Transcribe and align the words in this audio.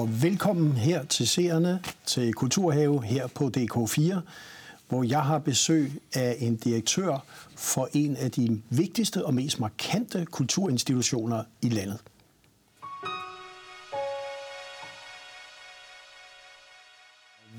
Og 0.00 0.22
velkommen 0.22 0.72
her 0.72 1.04
til 1.04 1.28
seerne 1.28 1.82
til 2.06 2.34
Kulturhave 2.34 3.02
her 3.02 3.26
på 3.26 3.50
DK4, 3.56 4.20
hvor 4.88 5.02
jeg 5.02 5.22
har 5.22 5.38
besøg 5.38 5.92
af 6.14 6.36
en 6.38 6.56
direktør 6.56 7.24
for 7.56 7.88
en 7.92 8.16
af 8.16 8.30
de 8.30 8.62
vigtigste 8.70 9.26
og 9.26 9.34
mest 9.34 9.60
markante 9.60 10.26
kulturinstitutioner 10.26 11.44
i 11.62 11.68
landet. 11.68 11.98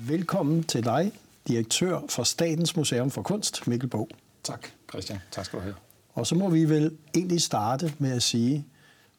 Velkommen 0.08 0.62
til 0.64 0.84
dig, 0.84 1.12
direktør 1.48 2.00
for 2.08 2.22
Statens 2.22 2.76
Museum 2.76 3.10
for 3.10 3.22
Kunst, 3.22 3.66
Mikkel 3.66 3.88
Bog. 3.88 4.08
Tak, 4.42 4.68
Christian. 4.90 5.18
Tak 5.30 5.44
skal 5.44 5.58
du 5.58 5.62
have. 5.62 5.74
Og 6.14 6.26
så 6.26 6.34
må 6.34 6.50
vi 6.50 6.64
vel 6.64 6.96
egentlig 7.14 7.42
starte 7.42 7.94
med 7.98 8.12
at 8.12 8.22
sige, 8.22 8.66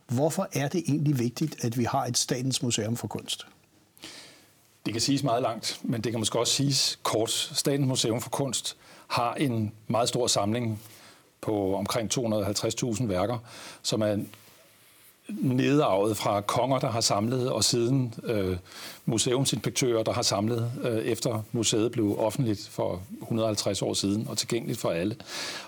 hvorfor 0.08 0.48
er 0.54 0.68
det 0.68 0.84
egentlig 0.88 1.20
vigtigt, 1.20 1.66
at 1.66 1.78
vi 1.78 1.84
har 1.84 2.06
et 2.06 2.18
Statens 2.18 2.64
Museum 2.64 2.98
for 2.98 3.08
Kunst? 3.08 3.48
Det 4.86 4.94
kan 4.94 5.02
siges 5.02 5.24
meget 5.24 5.42
langt, 5.42 5.80
men 5.84 6.02
det 6.02 6.12
kan 6.12 6.20
måske 6.20 6.40
også 6.40 6.54
siges 6.54 7.00
kort. 7.04 7.32
Statens 7.32 7.88
Museum 7.88 8.22
for 8.22 8.30
Kunst 8.30 8.78
har 9.08 9.34
en 9.34 9.72
meget 9.88 10.10
stor 10.10 10.28
samling 10.28 10.82
på 11.42 11.76
omkring 11.76 12.12
250.000 12.14 13.06
værker, 13.06 13.38
som 13.82 14.02
er 14.02 14.18
nedarvet 15.28 16.18
fra 16.18 16.42
konger, 16.42 16.80
der 16.80 16.92
har 16.92 17.02
samlet, 17.02 17.52
og 17.52 17.64
siden 17.64 18.14
øh, 18.24 18.58
museumsinspektører, 19.06 20.04
der 20.04 20.14
har 20.14 20.22
samlet, 20.22 20.72
øh, 20.84 20.98
efter 20.98 21.44
museet 21.52 21.92
blev 21.92 22.20
offentligt 22.20 22.68
for 22.72 23.02
150 23.22 23.82
år 23.82 23.94
siden 23.94 24.28
og 24.30 24.38
tilgængeligt 24.38 24.80
for 24.80 24.90
alle. 24.90 25.16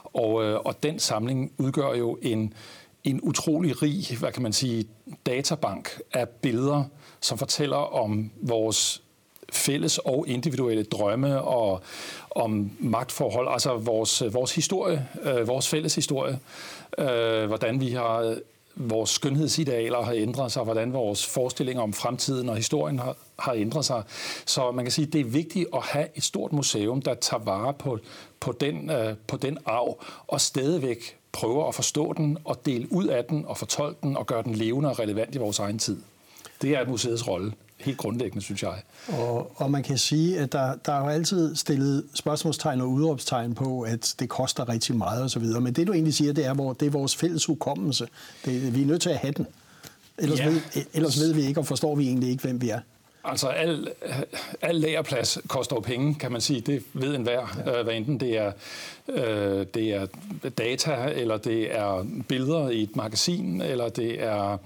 Og, 0.04 0.44
øh, 0.44 0.60
og 0.60 0.84
den 0.84 1.00
samling 1.00 1.52
udgør 1.58 1.94
jo 1.94 2.18
en, 2.22 2.54
en 3.06 3.20
utrolig 3.24 3.82
rig, 3.82 4.18
hvad 4.20 4.32
kan 4.32 4.44
man 4.44 4.54
sige, 4.54 4.86
databank 5.26 6.02
af 6.14 6.30
billeder, 6.30 6.84
som 7.22 7.38
fortæller 7.38 7.78
om 7.78 8.32
vores 8.42 9.02
fælles 9.54 9.98
og 9.98 10.28
individuelle 10.28 10.84
drømme 10.84 11.42
og 11.42 11.82
om 12.30 12.72
magtforhold, 12.80 13.48
altså 13.52 13.74
vores, 13.74 14.24
vores 14.34 14.56
historie, 14.56 15.08
øh, 15.24 15.48
vores 15.48 15.68
fælles 15.68 15.96
historie, 15.96 16.40
øh, 16.98 17.46
hvordan 17.46 17.82
vi 17.82 17.90
har 17.90 18.36
vores 18.76 19.10
skønhedsidealer 19.10 20.02
har 20.02 20.14
ændret 20.14 20.52
sig, 20.52 20.64
hvordan 20.64 20.94
vores 20.94 21.26
forestillinger 21.26 21.84
om 21.84 21.94
fremtiden 21.94 22.50
og 22.50 22.56
historien 22.56 23.00
har, 23.00 23.16
har 23.40 23.54
ændret 23.54 23.86
sig. 23.86 24.04
Så 24.46 24.72
man 24.72 24.86
kan 24.86 24.92
sige, 24.92 25.08
at 25.08 25.14
det 25.14 25.22
er 25.22 25.26
vigtigt 25.26 25.68
at 25.74 25.82
have 25.84 26.08
et 26.16 26.24
stort 26.24 26.54
museum, 26.54 27.02
der 27.02 27.14
tager 27.14 27.44
vare 27.44 27.74
på, 27.74 28.00
på, 28.40 28.52
den, 28.60 28.90
øh, 28.90 29.16
på 29.28 29.38
den 29.38 29.58
arv, 29.66 30.04
og 30.28 30.42
stadigvæk 30.42 31.18
prøver 31.32 31.68
at 31.68 31.76
forstå 31.76 32.14
den 32.14 32.38
og 32.46 32.66
dele 32.66 32.92
ud 32.92 33.06
af 33.06 33.26
den 33.26 33.46
og 33.46 33.58
fortolke 33.58 34.00
den 34.04 34.18
og 34.18 34.28
gøre 34.28 34.44
den 34.44 34.56
levende 34.56 34.90
og 34.90 35.00
relevant 35.00 35.36
i 35.36 35.38
vores 35.38 35.60
egen 35.60 35.80
tid. 35.80 35.98
Det 36.62 36.70
er 36.70 36.82
et 36.82 36.90
museets 36.90 37.28
rolle 37.28 37.54
helt 37.78 37.98
grundlæggende, 37.98 38.42
synes 38.42 38.64
jeg. 38.64 38.82
Og, 39.08 39.52
og 39.56 39.72
man 39.72 39.84
kan 39.84 39.98
sige, 39.98 40.40
at 40.40 40.52
der, 40.52 40.76
der 40.86 40.94
er 40.94 41.00
jo 41.00 41.08
altid 41.08 41.56
stillet 41.56 42.04
spørgsmålstegn 42.14 42.82
og 42.82 42.90
udråbstegn 42.90 43.56
på, 43.56 43.82
at 43.82 44.16
det 44.20 44.30
koster 44.30 44.70
rigtig 44.70 44.96
meget 44.96 45.24
osv. 45.24 45.44
Men 45.44 45.74
det, 45.74 45.88
du 45.88 45.94
egentlig 45.94 46.14
siger, 46.14 46.34
det 46.34 46.46
er, 46.46 46.54
hvor 46.54 46.74
det 46.74 46.86
er 46.86 46.90
vores 46.90 47.16
fælles 47.16 47.46
hukommelse. 47.46 48.08
Det, 48.46 48.76
vi 48.76 48.82
er 48.82 48.86
nødt 48.86 49.02
til 49.02 49.10
at 49.10 49.18
have 49.18 49.34
den. 49.34 49.48
Ellers, 50.18 50.40
ja. 50.40 50.48
ved, 50.48 50.62
ellers 50.94 51.20
ved 51.20 51.34
vi 51.34 51.42
ikke, 51.42 51.60
og 51.60 51.66
forstår 51.66 51.96
vi 51.96 52.08
egentlig 52.08 52.30
ikke, 52.30 52.44
hvem 52.44 52.62
vi 52.62 52.70
er. 52.70 52.80
Altså, 53.28 53.48
al, 53.48 53.88
al 54.62 54.76
lagerplads 54.76 55.38
koster 55.48 55.76
jo 55.76 55.80
penge, 55.80 56.16
kan 56.16 56.32
man 56.32 56.42
sige. 56.42 56.62
Det 56.62 56.84
ved 56.94 57.16
enhver, 57.16 57.48
ja. 57.66 57.84
hvad 57.84 57.94
enten 57.94 58.20
det 58.20 58.38
er, 58.38 58.52
øh, 59.08 59.66
det 59.74 59.94
er 59.94 60.08
data, 60.58 61.12
eller 61.16 61.38
det 61.38 61.76
er 61.76 62.06
billeder 62.28 62.70
i 62.70 62.84
et 62.84 62.96
magasin, 62.96 63.62
eller 63.62 63.90
det 63.90 64.24
er 64.24 64.58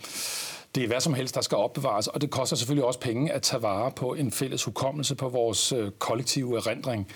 det 0.75 0.83
er 0.83 0.87
hvad 0.87 0.99
som 0.99 1.13
helst, 1.13 1.35
der 1.35 1.41
skal 1.41 1.55
opbevares, 1.55 2.07
og 2.07 2.21
det 2.21 2.29
koster 2.29 2.55
selvfølgelig 2.55 2.85
også 2.85 2.99
penge 2.99 3.31
at 3.31 3.41
tage 3.41 3.61
vare 3.61 3.91
på 3.91 4.13
en 4.13 4.31
fælles 4.31 4.63
hukommelse 4.63 5.15
på 5.15 5.29
vores 5.29 5.71
øh, 5.71 5.91
kollektive 5.91 6.57
erindring. 6.57 7.07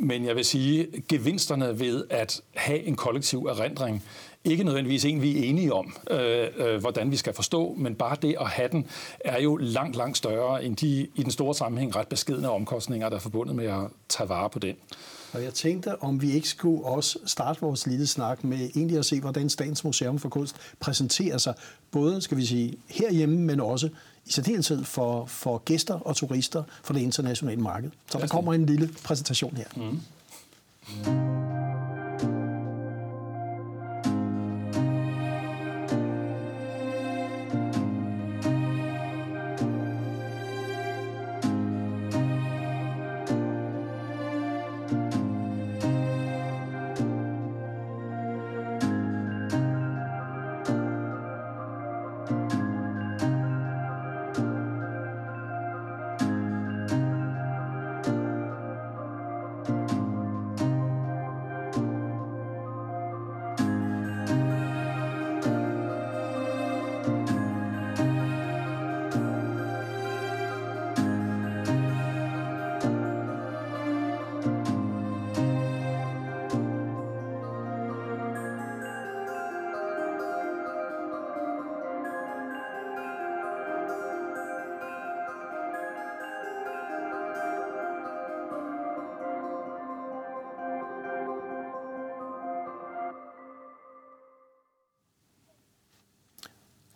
Men 0.00 0.24
jeg 0.24 0.36
vil 0.36 0.44
sige, 0.44 0.86
gevinsterne 1.08 1.80
ved 1.80 2.04
at 2.10 2.40
have 2.54 2.82
en 2.82 2.96
kollektiv 2.96 3.38
erindring, 3.38 4.04
ikke 4.44 4.64
nødvendigvis 4.64 5.04
en, 5.04 5.22
vi 5.22 5.38
er 5.38 5.48
enige 5.48 5.72
om, 5.72 5.96
øh, 6.10 6.46
øh, 6.56 6.80
hvordan 6.80 7.10
vi 7.10 7.16
skal 7.16 7.34
forstå, 7.34 7.74
men 7.78 7.94
bare 7.94 8.16
det 8.22 8.36
at 8.40 8.46
have 8.46 8.68
den, 8.68 8.86
er 9.20 9.40
jo 9.40 9.56
langt, 9.56 9.96
langt 9.96 10.16
større 10.16 10.64
end 10.64 10.76
de 10.76 11.06
i 11.14 11.22
den 11.22 11.30
store 11.30 11.54
sammenhæng 11.54 11.96
ret 11.96 12.08
beskedne 12.08 12.50
omkostninger, 12.50 13.08
der 13.08 13.16
er 13.16 13.20
forbundet 13.20 13.56
med 13.56 13.66
at 13.66 13.80
tage 14.08 14.28
vare 14.28 14.50
på 14.50 14.58
den. 14.58 14.76
Og 15.32 15.42
jeg 15.42 15.54
tænkte, 15.54 16.02
om 16.02 16.22
vi 16.22 16.32
ikke 16.32 16.48
skulle 16.48 16.84
også 16.84 17.18
starte 17.26 17.60
vores 17.60 17.86
lille 17.86 18.06
snak 18.06 18.44
med 18.44 18.70
egentlig 18.76 18.98
at 18.98 19.04
se, 19.04 19.20
hvordan 19.20 19.48
Statens 19.48 19.84
Museum 19.84 20.18
for 20.18 20.28
Kunst 20.28 20.56
præsenterer 20.80 21.38
sig, 21.38 21.54
både 21.90 22.20
skal 22.20 22.36
vi 22.36 22.46
sige 22.46 22.76
herhjemme, 22.88 23.38
men 23.38 23.60
også 23.60 23.88
i 24.28 24.32
særdeleshed 24.32 24.84
for, 24.84 25.26
for 25.26 25.58
gæster 25.58 25.94
og 25.94 26.16
turister 26.16 26.62
for 26.82 26.92
det 26.92 27.00
internationale 27.00 27.60
marked. 27.60 27.90
Så 28.10 28.18
der 28.18 28.26
kommer 28.26 28.54
en 28.54 28.66
lille 28.66 28.90
præsentation 29.04 29.56
her. 29.56 29.66
Mm. 29.76 31.57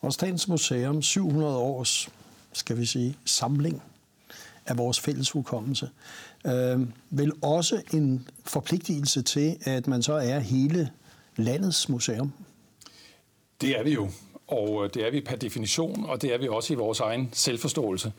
Og 0.03 0.13
Statens 0.13 0.49
Museum, 0.49 1.03
700 1.03 1.57
års, 1.57 2.09
skal 2.53 2.77
vi 2.79 2.87
sige, 2.87 3.17
samling 3.25 3.83
af 4.67 4.79
vores 4.79 5.01
fælles 5.01 5.31
hukommelse, 5.31 5.91
øh, 6.47 6.81
vil 7.11 7.33
også 7.43 7.83
en 7.93 8.29
forpligtelse 8.45 9.23
til, 9.23 9.57
at 9.65 9.87
man 9.87 10.03
så 10.03 10.13
er 10.13 10.39
hele 10.39 10.91
landets 11.37 11.89
museum. 11.89 12.33
Det 13.61 13.79
er 13.79 13.83
vi 13.83 13.93
jo, 13.93 14.11
og 14.47 14.85
øh, 14.85 14.91
det 14.95 15.07
er 15.07 15.11
vi 15.11 15.21
per 15.21 15.37
definition, 15.37 16.05
og 16.05 16.23
det 16.23 16.35
er 16.35 16.39
vi 16.39 16.49
også 16.49 16.73
i 16.73 16.77
vores 16.77 17.01
egen 17.01 17.31
selvforståelse. 17.33 18.13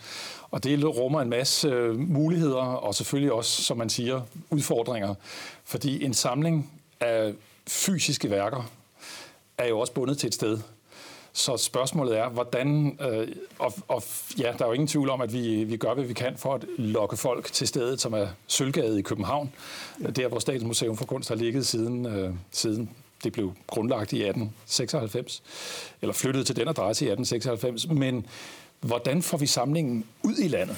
Og 0.52 0.64
det 0.64 0.84
rummer 0.86 1.22
en 1.22 1.30
masse 1.30 1.68
øh, 1.68 2.00
muligheder, 2.00 2.62
og 2.62 2.96
selvfølgelig 2.96 3.32
også, 3.32 3.64
som 3.64 3.78
man 3.78 3.90
siger, 3.90 4.22
udfordringer. 4.50 5.16
Fordi 5.64 6.04
en 6.04 6.14
samling 6.14 6.72
af 7.00 7.34
fysiske 7.68 8.30
værker 8.30 8.72
er 9.58 9.68
jo 9.68 9.80
også 9.80 9.94
bundet 9.94 10.18
til 10.18 10.28
et 10.28 10.34
sted. 10.34 10.60
Så 11.36 11.58
spørgsmålet 11.58 12.18
er, 12.18 12.30
hvordan, 12.30 13.00
øh, 13.02 13.28
og, 13.60 13.74
og 13.88 14.04
ja, 14.38 14.54
der 14.58 14.64
er 14.64 14.68
jo 14.68 14.74
ingen 14.74 14.88
tvivl 14.88 15.10
om, 15.10 15.22
at 15.22 15.34
vi, 15.34 15.64
vi 15.64 15.78
gør, 15.78 15.94
hvad 15.94 16.04
vi 16.04 16.14
kan 16.14 16.38
for 16.38 16.54
at 16.54 16.66
lokke 16.78 17.18
folk 17.18 17.52
til 17.52 17.68
stedet, 17.68 18.02
som 18.02 18.14
er 18.14 18.28
Sølvgade 18.48 19.00
i 19.00 19.02
København, 19.02 19.52
ja. 20.04 20.10
der 20.10 20.28
hvor 20.28 20.40
Statens 20.40 20.64
Museum 20.64 20.98
for 20.98 21.06
Kunst 21.06 21.30
har 21.30 21.36
ligget 21.36 21.68
siden, 21.68 22.06
øh, 22.06 22.34
siden 22.52 22.90
det 23.24 23.34
blev 23.34 23.54
grundlagt 23.68 24.14
i 24.14 24.16
1896, 24.16 25.44
eller 26.02 26.14
flyttet 26.14 26.46
til 26.46 26.56
den 26.56 26.68
adresse 26.68 27.06
i 27.06 27.10
1896. 27.10 27.88
Men 27.88 28.26
hvordan 28.80 29.22
får 29.22 29.38
vi 29.38 29.48
samlingen 29.48 30.06
ud 30.24 30.36
i 30.36 30.48
landet 30.48 30.78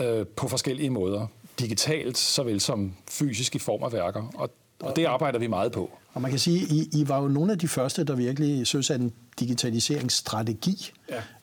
øh, 0.00 0.26
på 0.26 0.48
forskellige 0.48 0.90
måder? 0.90 1.26
Digitalt, 1.58 2.18
såvel 2.18 2.60
som 2.60 2.94
fysisk 3.10 3.54
i 3.54 3.58
form 3.58 3.82
af 3.82 3.92
værker. 3.92 4.30
Og 4.34 4.50
og 4.82 4.96
det 4.96 5.04
arbejder 5.04 5.38
vi 5.38 5.46
meget 5.46 5.72
på. 5.72 5.90
Og 6.12 6.22
man 6.22 6.30
kan 6.30 6.40
sige, 6.40 6.58
I, 6.58 6.88
I 6.92 7.08
var 7.08 7.22
jo 7.22 7.28
nogle 7.28 7.52
af 7.52 7.58
de 7.58 7.68
første, 7.68 8.04
der 8.04 8.14
virkelig 8.14 8.66
søsatte 8.66 9.04
en 9.04 9.12
digitaliseringsstrategi 9.40 10.92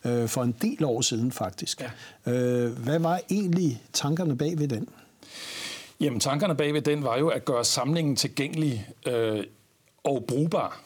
ja. 0.03 0.11
øh, 0.11 0.29
for 0.29 0.43
en 0.43 0.55
del 0.61 0.83
år 0.83 1.01
siden 1.01 1.31
faktisk. 1.31 1.81
Ja. 2.25 2.31
Øh, 2.31 2.71
hvad 2.71 2.99
var 2.99 3.21
egentlig 3.31 3.81
tankerne 3.93 4.37
bag 4.37 4.59
ved 4.59 4.67
den? 4.67 4.87
Jamen 5.99 6.19
tankerne 6.19 6.55
bag 6.55 6.73
ved 6.73 6.81
den 6.81 7.03
var 7.03 7.17
jo 7.17 7.27
at 7.27 7.45
gøre 7.45 7.65
samlingen 7.65 8.15
tilgængelig 8.15 8.87
øh, 9.07 9.43
og 10.03 10.25
brugbar 10.27 10.81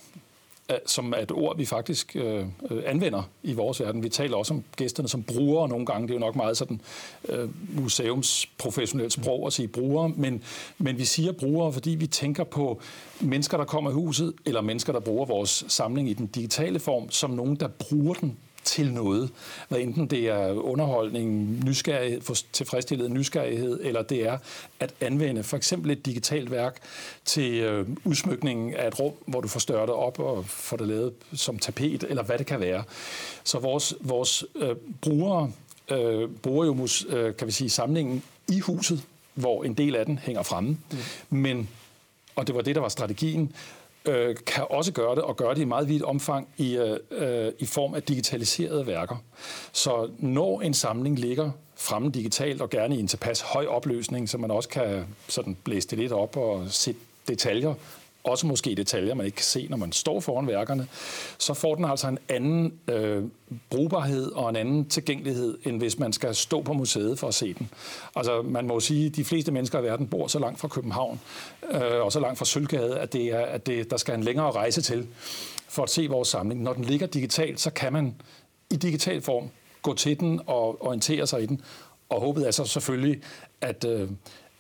som 0.86 1.14
er 1.14 1.18
et 1.18 1.32
ord, 1.32 1.58
vi 1.58 1.66
faktisk 1.66 2.16
øh, 2.16 2.46
øh, 2.72 2.84
anvender 2.86 3.24
i 3.44 3.54
vores 3.54 3.80
verden. 3.80 4.04
Vi 4.04 4.10
taler 4.10 4.38
også 4.38 4.54
om 4.54 4.64
gæsterne 4.76 5.10
som 5.10 5.24
brugere 5.24 5.70
nogle 5.70 5.86
gange. 5.86 6.08
Det 6.08 6.14
er 6.14 6.16
jo 6.16 6.26
nok 6.26 6.36
meget 6.36 6.58
sådan 6.58 6.82
øh, 7.30 7.50
museumsprofessionelt 7.76 9.14
sprog 9.14 9.48
at 9.48 9.54
sige 9.54 9.68
brugere, 9.68 10.10
men, 10.10 10.44
men 10.78 10.98
vi 10.98 11.06
siger 11.06 11.32
brugere, 11.32 11.74
fordi 11.74 11.90
vi 11.90 12.08
tænker 12.08 12.44
på 12.44 12.82
mennesker, 13.20 13.58
der 13.58 13.66
kommer 13.66 13.90
i 13.90 13.94
huset, 13.94 14.34
eller 14.46 14.62
mennesker, 14.62 14.94
der 14.94 15.00
bruger 15.00 15.26
vores 15.26 15.66
samling 15.68 16.10
i 16.10 16.14
den 16.14 16.28
digitale 16.28 16.80
form, 16.80 17.10
som 17.10 17.32
nogen, 17.32 17.56
der 17.56 17.68
bruger 17.68 18.14
den 18.14 18.38
til 18.64 18.94
noget. 18.94 19.30
Hvad 19.70 19.80
enten 19.80 20.08
det 20.08 20.28
er 20.28 20.52
underholdning, 20.52 21.60
nysgerrighed, 21.66 22.22
for 22.22 22.36
tilfredsstillet 22.54 23.12
nysgerrighed, 23.12 23.80
eller 23.84 24.02
det 24.02 24.28
er 24.28 24.38
at 24.80 24.94
anvende 25.02 25.44
for 25.44 25.58
eksempel 25.58 25.92
et 25.92 26.06
digitalt 26.06 26.52
værk 26.52 26.78
til 27.26 27.54
øh, 27.54 27.88
udsmykningen 28.06 28.74
af 28.74 28.88
et 28.88 29.00
rum, 29.00 29.14
hvor 29.26 29.42
du 29.42 29.48
får 29.48 29.60
det 29.60 29.80
op 29.80 30.20
og 30.20 30.46
får 30.46 30.78
det 30.78 30.88
lavet 30.88 31.14
som 31.34 31.60
tapet, 31.60 32.04
eller 32.10 32.24
hvad 32.24 32.38
det 32.38 32.46
kan 32.46 32.60
være. 32.60 32.84
Så 33.44 33.60
vores, 33.60 33.94
vores 34.02 34.46
øh, 34.56 34.76
brugere 35.02 35.52
øh, 35.92 36.30
bruger 36.30 36.66
jo 36.66 36.88
øh, 37.10 37.36
kan 37.36 37.48
vi 37.48 37.52
sige, 37.52 37.70
samlingen 37.70 38.24
i 38.48 38.60
huset, 38.60 39.04
hvor 39.34 39.64
en 39.64 39.74
del 39.74 39.96
af 39.96 40.06
den 40.06 40.18
hænger 40.18 40.44
fremme. 40.44 40.70
Mm. 40.70 41.38
Men, 41.38 41.70
og 42.36 42.48
det 42.48 42.56
var 42.56 42.62
det, 42.62 42.76
der 42.76 42.82
var 42.82 42.90
strategien, 42.90 43.54
øh, 44.06 44.36
kan 44.46 44.64
også 44.70 44.92
gøre 44.92 45.16
det, 45.16 45.24
og 45.24 45.38
gøre 45.38 45.56
det 45.56 45.62
i 45.62 45.66
meget 45.66 45.88
vidt 45.88 46.04
omfang 46.04 46.48
i, 46.58 46.78
øh, 46.78 46.98
øh, 47.12 47.52
i 47.60 47.66
form 47.66 47.94
af 47.94 48.04
digitaliserede 48.04 48.88
værker. 48.88 49.24
Så 49.72 50.10
når 50.18 50.62
en 50.62 50.74
samling 50.74 51.20
ligger 51.20 51.52
fremme 51.76 52.12
digitalt, 52.12 52.62
og 52.62 52.70
gerne 52.70 52.96
i 52.96 53.00
en 53.00 53.08
tilpas 53.08 53.42
høj 53.42 53.66
opløsning, 53.66 54.30
så 54.30 54.38
man 54.38 54.52
også 54.52 54.70
kan 54.70 55.06
sådan 55.28 55.58
blæse 55.64 55.88
det 55.88 55.98
lidt 55.98 56.12
op 56.12 56.38
og 56.38 56.66
se 56.70 56.96
detaljer, 57.28 57.74
også 58.24 58.48
måske 58.48 58.76
detaljer, 58.76 59.14
man 59.14 59.26
ikke 59.26 59.36
kan 59.36 59.44
se, 59.46 59.68
når 59.70 59.78
man 59.78 59.92
står 59.92 60.20
foran 60.20 60.48
værkerne, 60.48 60.88
så 61.38 61.54
får 61.54 61.76
den 61.76 61.86
altså 61.86 62.08
en 62.08 62.20
anden 62.30 62.80
øh, 62.88 63.24
brugbarhed 63.70 64.32
og 64.32 64.50
en 64.50 64.56
anden 64.56 64.90
tilgængelighed, 64.90 65.58
end 65.66 65.78
hvis 65.78 66.00
man 66.00 66.14
skal 66.14 66.36
stå 66.36 66.62
på 66.62 66.74
museet 66.74 67.20
for 67.20 67.28
at 67.28 67.34
se 67.34 67.54
den. 67.54 67.70
Altså, 68.16 68.42
man 68.42 68.68
må 68.68 68.80
sige, 68.80 69.06
at 69.06 69.16
de 69.16 69.24
fleste 69.24 69.52
mennesker 69.52 69.80
i 69.80 69.84
verden 69.84 70.08
bor 70.08 70.28
så 70.28 70.40
langt 70.40 70.60
fra 70.60 70.68
København 70.68 71.20
øh, 71.72 72.02
og 72.02 72.12
så 72.12 72.20
langt 72.20 72.38
fra 72.38 72.46
Sølvgade, 72.46 73.00
at, 73.00 73.14
det 73.14 73.26
er, 73.26 73.46
at 73.46 73.66
det, 73.66 73.92
der 73.92 73.98
skal 73.98 74.16
en 74.16 74.24
længere 74.24 74.52
rejse 74.52 74.82
til 74.82 75.08
for 75.68 75.84
at 75.84 75.90
se 75.90 76.08
vores 76.08 76.28
samling. 76.28 76.62
Når 76.62 76.74
den 76.74 76.84
ligger 76.84 77.08
digitalt, 77.08 77.60
så 77.60 77.70
kan 77.70 77.94
man 77.94 78.16
i 78.72 78.76
digital 78.76 79.22
form 79.22 79.50
gå 79.82 79.94
til 79.94 80.20
den 80.20 80.42
og 80.48 80.86
orientere 80.86 81.28
sig 81.28 81.44
i 81.44 81.46
den. 81.46 81.62
Og 82.10 82.22
håbet 82.22 82.48
er 82.48 82.52
så 82.52 82.66
selvfølgelig, 82.66 83.22
at, 83.62 83.86
øh, 83.86 84.10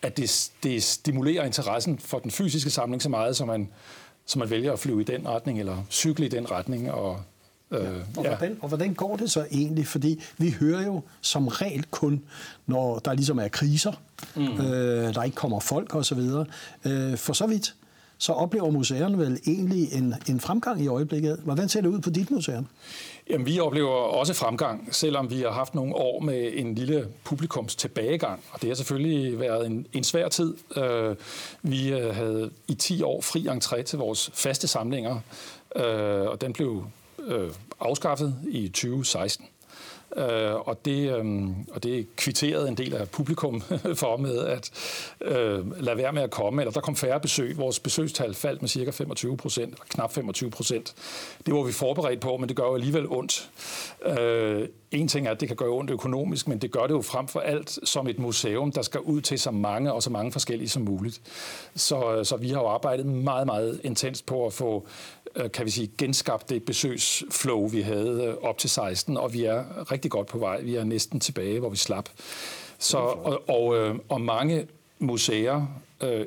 at 0.01 0.17
det, 0.17 0.51
det 0.63 0.83
stimulerer 0.83 1.45
interessen 1.45 1.99
for 1.99 2.19
den 2.19 2.31
fysiske 2.31 2.69
samling 2.69 3.01
så 3.01 3.09
meget, 3.09 3.35
så 3.35 3.45
man, 3.45 3.69
så 4.25 4.39
man 4.39 4.49
vælger 4.49 4.73
at 4.73 4.79
flyve 4.79 5.01
i 5.01 5.03
den 5.03 5.27
retning, 5.27 5.59
eller 5.59 5.77
cykle 5.91 6.25
i 6.25 6.29
den 6.29 6.51
retning. 6.51 6.91
Og, 6.91 7.21
øh, 7.71 7.83
ja. 7.83 7.89
Og, 8.17 8.23
ja. 8.23 8.29
hvordan, 8.29 8.57
og 8.61 8.67
hvordan 8.67 8.93
går 8.93 9.17
det 9.17 9.31
så 9.31 9.45
egentlig? 9.51 9.87
Fordi 9.87 10.21
vi 10.37 10.55
hører 10.59 10.85
jo 10.85 11.01
som 11.21 11.47
regel 11.47 11.85
kun, 11.91 12.21
når 12.65 12.99
der 12.99 13.13
ligesom 13.13 13.39
er 13.39 13.47
kriser, 13.47 13.91
mm. 14.35 14.41
øh, 14.41 15.13
der 15.13 15.23
ikke 15.23 15.35
kommer 15.35 15.59
folk 15.59 15.95
osv. 15.95 16.19
Øh, 16.85 17.17
for 17.17 17.33
så 17.33 17.47
vidt, 17.47 17.75
så 18.17 18.33
oplever 18.33 18.71
museerne 18.71 19.17
vel 19.17 19.39
egentlig 19.47 19.93
en, 19.93 20.13
en 20.29 20.39
fremgang 20.39 20.81
i 20.81 20.87
øjeblikket. 20.87 21.39
Hvordan 21.43 21.69
ser 21.69 21.81
det 21.81 21.89
ud 21.89 21.99
på 21.99 22.09
dit 22.09 22.31
museum? 22.31 22.67
Jamen, 23.29 23.45
vi 23.45 23.59
oplever 23.59 23.89
også 23.89 24.33
fremgang, 24.33 24.89
selvom 24.91 25.29
vi 25.29 25.41
har 25.41 25.51
haft 25.51 25.75
nogle 25.75 25.95
år 25.95 26.19
med 26.19 26.51
en 26.53 26.75
lille 26.75 27.07
publikums 27.23 27.75
tilbagegang. 27.75 28.43
Og 28.51 28.61
det 28.61 28.69
har 28.69 28.75
selvfølgelig 28.75 29.39
været 29.39 29.65
en, 29.65 29.87
en 29.93 30.03
svær 30.03 30.29
tid. 30.29 30.57
Øh, 30.77 31.15
vi 31.61 31.93
øh, 31.93 32.15
havde 32.15 32.51
i 32.67 32.73
10 32.73 33.01
år 33.01 33.21
fri 33.21 33.47
entré 33.47 33.81
til 33.81 33.99
vores 33.99 34.31
faste 34.33 34.67
samlinger, 34.67 35.19
øh, 35.75 36.21
og 36.21 36.41
den 36.41 36.53
blev 36.53 36.85
øh, 37.19 37.49
afskaffet 37.79 38.35
i 38.47 38.67
2016. 38.67 39.45
Øh, 40.17 40.55
og, 40.55 40.85
det, 40.85 41.17
øh, 41.17 41.49
og 41.71 41.83
det 41.83 42.15
kvitterede 42.15 42.67
en 42.67 42.77
del 42.77 42.95
af 42.95 43.09
publikum 43.09 43.61
for 44.01 44.17
med 44.17 44.37
at 44.37 44.71
øh, 45.21 45.81
lade 45.81 45.97
være 45.97 46.13
med 46.13 46.21
at 46.21 46.31
komme, 46.31 46.61
eller 46.61 46.71
der 46.71 46.81
kom 46.81 46.95
færre 46.95 47.19
besøg. 47.19 47.57
Vores 47.57 47.79
besøgstal 47.79 48.33
faldt 48.33 48.61
med 48.61 48.69
cirka 48.69 48.91
25 48.91 49.37
procent, 49.37 49.89
knap 49.89 50.11
25 50.11 50.51
procent. 50.51 50.95
Det 51.45 51.53
var 51.53 51.63
vi 51.63 51.71
forberedt 51.71 52.21
på, 52.21 52.37
men 52.37 52.49
det 52.49 52.57
gør 52.57 52.63
jo 52.63 52.75
alligevel 52.75 53.07
ondt. 53.07 53.49
Øh, 54.05 54.67
en 54.91 55.07
ting 55.07 55.27
er, 55.27 55.31
at 55.31 55.39
det 55.39 55.47
kan 55.47 55.57
gøre 55.57 55.69
ondt 55.69 55.91
økonomisk, 55.91 56.47
men 56.47 56.57
det 56.57 56.71
gør 56.71 56.87
det 56.87 56.93
jo 56.93 57.01
frem 57.01 57.27
for 57.27 57.39
alt 57.39 57.79
som 57.83 58.07
et 58.07 58.19
museum, 58.19 58.71
der 58.71 58.81
skal 58.81 58.99
ud 58.99 59.21
til 59.21 59.39
så 59.39 59.51
mange 59.51 59.93
og 59.93 60.03
så 60.03 60.09
mange 60.09 60.31
forskellige 60.31 60.69
som 60.69 60.81
muligt. 60.81 61.21
Så, 61.75 62.15
øh, 62.15 62.25
så 62.25 62.37
vi 62.37 62.49
har 62.49 62.59
jo 62.59 62.67
arbejdet 62.67 63.05
meget, 63.05 63.45
meget 63.45 63.81
intenst 63.83 64.25
på 64.25 64.45
at 64.45 64.53
få 64.53 64.85
kan 65.53 65.65
vi 65.65 65.71
sige, 65.71 65.91
genskabt 65.97 66.49
det 66.49 66.63
besøgsflow, 66.63 67.67
vi 67.67 67.81
havde 67.81 68.23
øh, 68.23 68.49
op 68.49 68.57
til 68.57 68.69
16, 68.69 69.17
og 69.17 69.33
vi 69.33 69.43
er 69.43 69.91
rigtig 69.91 70.11
godt 70.11 70.27
på 70.27 70.37
vej. 70.37 70.61
Vi 70.61 70.75
er 70.75 70.83
næsten 70.83 71.19
tilbage, 71.19 71.59
hvor 71.59 71.69
vi 71.69 71.77
slap. 71.77 72.09
Så, 72.79 72.97
og, 72.97 73.49
og, 73.49 73.75
øh, 73.75 73.95
og 74.09 74.21
mange 74.21 74.67
museer, 74.99 75.65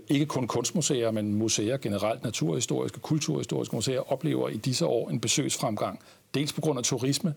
ikke 0.08 0.26
kun 0.26 0.46
kunstmuseer, 0.46 1.10
men 1.10 1.34
museer 1.34 1.76
generelt, 1.76 2.24
naturhistoriske, 2.24 3.00
kulturhistoriske 3.00 3.76
museer, 3.76 4.12
oplever 4.12 4.48
i 4.48 4.56
disse 4.56 4.86
år 4.86 5.10
en 5.10 5.20
besøgsfremgang. 5.20 6.00
Dels 6.34 6.52
på 6.52 6.60
grund 6.60 6.78
af 6.78 6.84
turisme, 6.84 7.34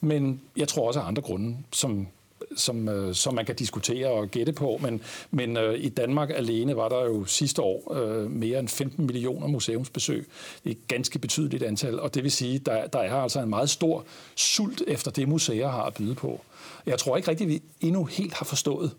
men 0.00 0.40
jeg 0.56 0.68
tror 0.68 0.86
også 0.86 1.00
af 1.00 1.06
andre 1.06 1.22
grunde, 1.22 1.56
som 1.72 2.06
som, 2.56 2.88
øh, 2.88 3.14
som 3.14 3.34
man 3.34 3.46
kan 3.46 3.54
diskutere 3.54 4.08
og 4.08 4.28
gætte 4.28 4.52
på, 4.52 4.78
men, 4.82 5.02
men 5.30 5.56
øh, 5.56 5.74
i 5.78 5.88
Danmark 5.88 6.30
alene 6.30 6.76
var 6.76 6.88
der 6.88 7.04
jo 7.04 7.24
sidste 7.24 7.62
år 7.62 7.94
øh, 7.94 8.30
mere 8.30 8.58
end 8.58 8.68
15 8.68 9.06
millioner 9.06 9.46
museumsbesøg. 9.46 10.26
Det 10.64 10.70
er 10.70 10.74
et 10.74 10.88
ganske 10.88 11.18
betydeligt 11.18 11.62
antal, 11.62 12.00
og 12.00 12.14
det 12.14 12.22
vil 12.22 12.32
sige, 12.32 12.58
der, 12.58 12.86
der 12.86 12.98
er 12.98 13.14
altså 13.14 13.40
en 13.40 13.48
meget 13.48 13.70
stor 13.70 14.04
sult 14.36 14.82
efter 14.86 15.10
det, 15.10 15.28
museer 15.28 15.68
har 15.68 15.82
at 15.82 15.94
byde 15.94 16.14
på. 16.14 16.40
Jeg 16.86 16.98
tror 16.98 17.16
ikke 17.16 17.30
rigtigt, 17.30 17.48
vi 17.48 17.62
endnu 17.80 18.04
helt 18.04 18.34
har 18.34 18.44
forstået, 18.44 18.90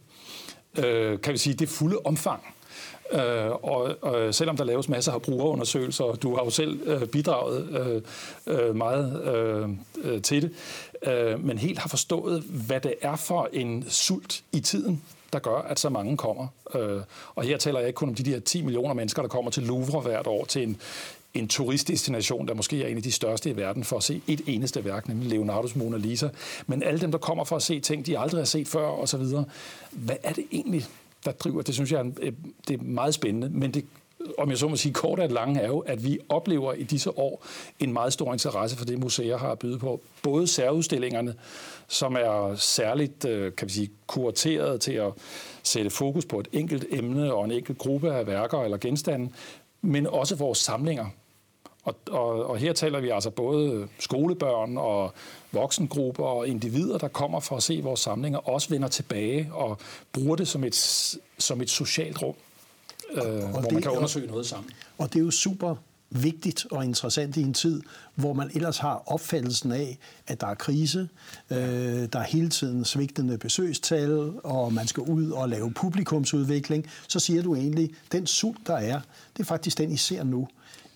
øh, 0.77 1.21
kan 1.21 1.33
vi 1.33 1.37
sige, 1.37 1.53
det 1.53 1.69
fulde 1.69 1.97
omfang 2.05 2.43
Øh, 3.11 3.51
og, 3.51 3.95
og 4.01 4.35
selvom 4.35 4.57
der 4.57 4.63
laves 4.63 4.89
masser 4.89 5.11
af 5.11 5.21
brugerundersøgelser, 5.21 6.03
og 6.03 6.21
du 6.21 6.35
har 6.35 6.43
jo 6.43 6.49
selv 6.49 6.79
øh, 6.85 7.07
bidraget 7.07 7.69
øh, 8.47 8.59
øh 8.59 8.75
meget 8.75 9.23
øh, 9.23 9.69
øh, 10.03 10.21
til 10.21 10.41
det, 10.41 10.51
øh, 11.11 11.45
men 11.45 11.57
helt 11.57 11.79
har 11.79 11.89
forstået, 11.89 12.41
hvad 12.41 12.79
det 12.79 12.93
er 13.01 13.15
for 13.15 13.49
en 13.53 13.85
sult 13.89 14.43
i 14.51 14.59
tiden, 14.59 15.01
der 15.33 15.39
gør, 15.39 15.57
at 15.57 15.79
så 15.79 15.89
mange 15.89 16.17
kommer. 16.17 16.47
Øh, 16.75 17.01
og 17.35 17.43
her 17.43 17.57
taler 17.57 17.79
jeg 17.79 17.87
ikke 17.87 17.97
kun 17.97 18.09
om 18.09 18.15
de 18.15 18.23
der 18.23 18.39
10 18.39 18.61
millioner 18.61 18.93
mennesker, 18.93 19.21
der 19.21 19.29
kommer 19.29 19.51
til 19.51 19.63
Louvre 19.63 20.01
hvert 20.01 20.27
år 20.27 20.45
til 20.45 20.63
en, 20.63 20.77
en 21.33 21.47
turistdestination, 21.47 22.47
der 22.47 22.53
måske 22.53 22.83
er 22.83 22.87
en 22.87 22.97
af 22.97 23.03
de 23.03 23.11
største 23.11 23.49
i 23.49 23.57
verden, 23.57 23.83
for 23.83 23.97
at 23.97 24.03
se 24.03 24.21
et 24.27 24.41
eneste 24.47 24.85
værk, 24.85 25.07
nemlig 25.07 25.39
Leonardo's 25.39 25.77
Mona 25.77 25.97
Lisa. 25.97 26.29
Men 26.67 26.83
alle 26.83 27.01
dem, 27.01 27.11
der 27.11 27.17
kommer 27.17 27.43
for 27.43 27.55
at 27.55 27.63
se 27.63 27.79
ting, 27.79 28.05
de 28.05 28.19
aldrig 28.19 28.39
har 28.39 28.45
set 28.45 28.67
før 28.67 28.87
osv., 28.87 29.23
hvad 29.91 30.15
er 30.23 30.33
det 30.33 30.45
egentlig, 30.51 30.85
der 31.27 31.33
driver. 31.33 31.61
Det 31.61 31.75
synes 31.75 31.91
jeg 31.91 32.05
øh, 32.21 32.33
det 32.67 32.79
er 32.79 32.83
meget 32.83 33.13
spændende, 33.13 33.49
men 33.49 33.73
det 33.73 33.85
om 34.37 34.49
jeg 34.49 34.57
så 34.57 34.67
må 34.67 34.75
sige 34.75 34.93
kort 34.93 35.19
og 35.19 35.29
lange, 35.29 35.61
er 35.61 35.67
jo, 35.67 35.79
at 35.79 36.03
vi 36.03 36.19
oplever 36.29 36.73
i 36.73 36.83
disse 36.83 37.17
år 37.17 37.45
en 37.79 37.93
meget 37.93 38.13
stor 38.13 38.33
interesse 38.33 38.77
for 38.77 38.85
det, 38.85 38.99
museer 38.99 39.37
har 39.37 39.51
at 39.51 39.59
byde 39.59 39.79
på. 39.79 40.01
Både 40.23 40.47
særudstillingerne, 40.47 41.35
som 41.87 42.15
er 42.15 42.55
særligt 42.55 43.25
øh, 43.25 43.55
kan 43.55 43.67
vi 43.67 43.73
sige, 43.73 43.89
kurateret 44.07 44.81
til 44.81 44.91
at 44.91 45.13
sætte 45.63 45.89
fokus 45.89 46.25
på 46.25 46.39
et 46.39 46.47
enkelt 46.51 46.85
emne 46.89 47.33
og 47.33 47.45
en 47.45 47.51
enkelt 47.51 47.77
gruppe 47.77 48.13
af 48.13 48.27
værker 48.27 48.57
eller 48.57 48.77
genstande, 48.77 49.29
men 49.81 50.07
også 50.07 50.35
vores 50.35 50.57
samlinger. 50.57 51.05
Og, 51.87 51.95
og, 52.11 52.45
og 52.45 52.57
her 52.57 52.73
taler 52.73 52.99
vi 52.99 53.09
altså 53.09 53.29
både 53.29 53.87
skolebørn 53.99 54.77
og 54.77 55.13
voksengrupper 55.51 56.23
og 56.23 56.47
individer, 56.47 56.97
der 56.97 57.07
kommer 57.07 57.39
for 57.39 57.57
at 57.57 57.63
se 57.63 57.79
vores 57.83 57.99
samlinger, 57.99 58.39
også 58.49 58.69
vender 58.69 58.87
tilbage 58.87 59.49
og 59.53 59.77
bruger 60.13 60.35
det 60.35 60.47
som 60.47 60.63
et, 60.63 60.75
som 61.37 61.61
et 61.61 61.69
socialt 61.69 62.21
rum, 62.21 62.35
øh, 63.11 63.23
og 63.23 63.49
hvor 63.49 63.61
det, 63.61 63.71
man 63.71 63.81
kan 63.81 63.91
undersøge 63.91 64.27
noget 64.27 64.45
sammen. 64.45 64.71
Og 64.97 65.13
det 65.13 65.19
er 65.19 65.23
jo 65.23 65.31
super 65.31 65.75
vigtigt 66.09 66.65
og 66.71 66.85
interessant 66.85 67.37
i 67.37 67.41
en 67.41 67.53
tid, 67.53 67.81
hvor 68.15 68.33
man 68.33 68.51
ellers 68.53 68.77
har 68.77 69.03
opfattelsen 69.05 69.71
af, 69.71 69.97
at 70.27 70.41
der 70.41 70.47
er 70.47 70.55
krise, 70.55 71.09
øh, 71.49 71.57
der 72.13 72.19
er 72.19 72.23
hele 72.23 72.49
tiden 72.49 72.85
svigtende 72.85 73.37
besøgstal, 73.37 74.31
og 74.43 74.73
man 74.73 74.87
skal 74.87 75.03
ud 75.03 75.31
og 75.31 75.49
lave 75.49 75.71
publikumsudvikling, 75.71 76.89
så 77.07 77.19
siger 77.19 77.43
du 77.43 77.55
egentlig, 77.55 77.89
den 78.11 78.27
sult, 78.27 78.67
der 78.67 78.75
er, 78.75 79.01
det 79.37 79.43
er 79.43 79.47
faktisk 79.47 79.77
den, 79.77 79.91
I 79.91 79.97
ser 79.97 80.23
nu 80.23 80.47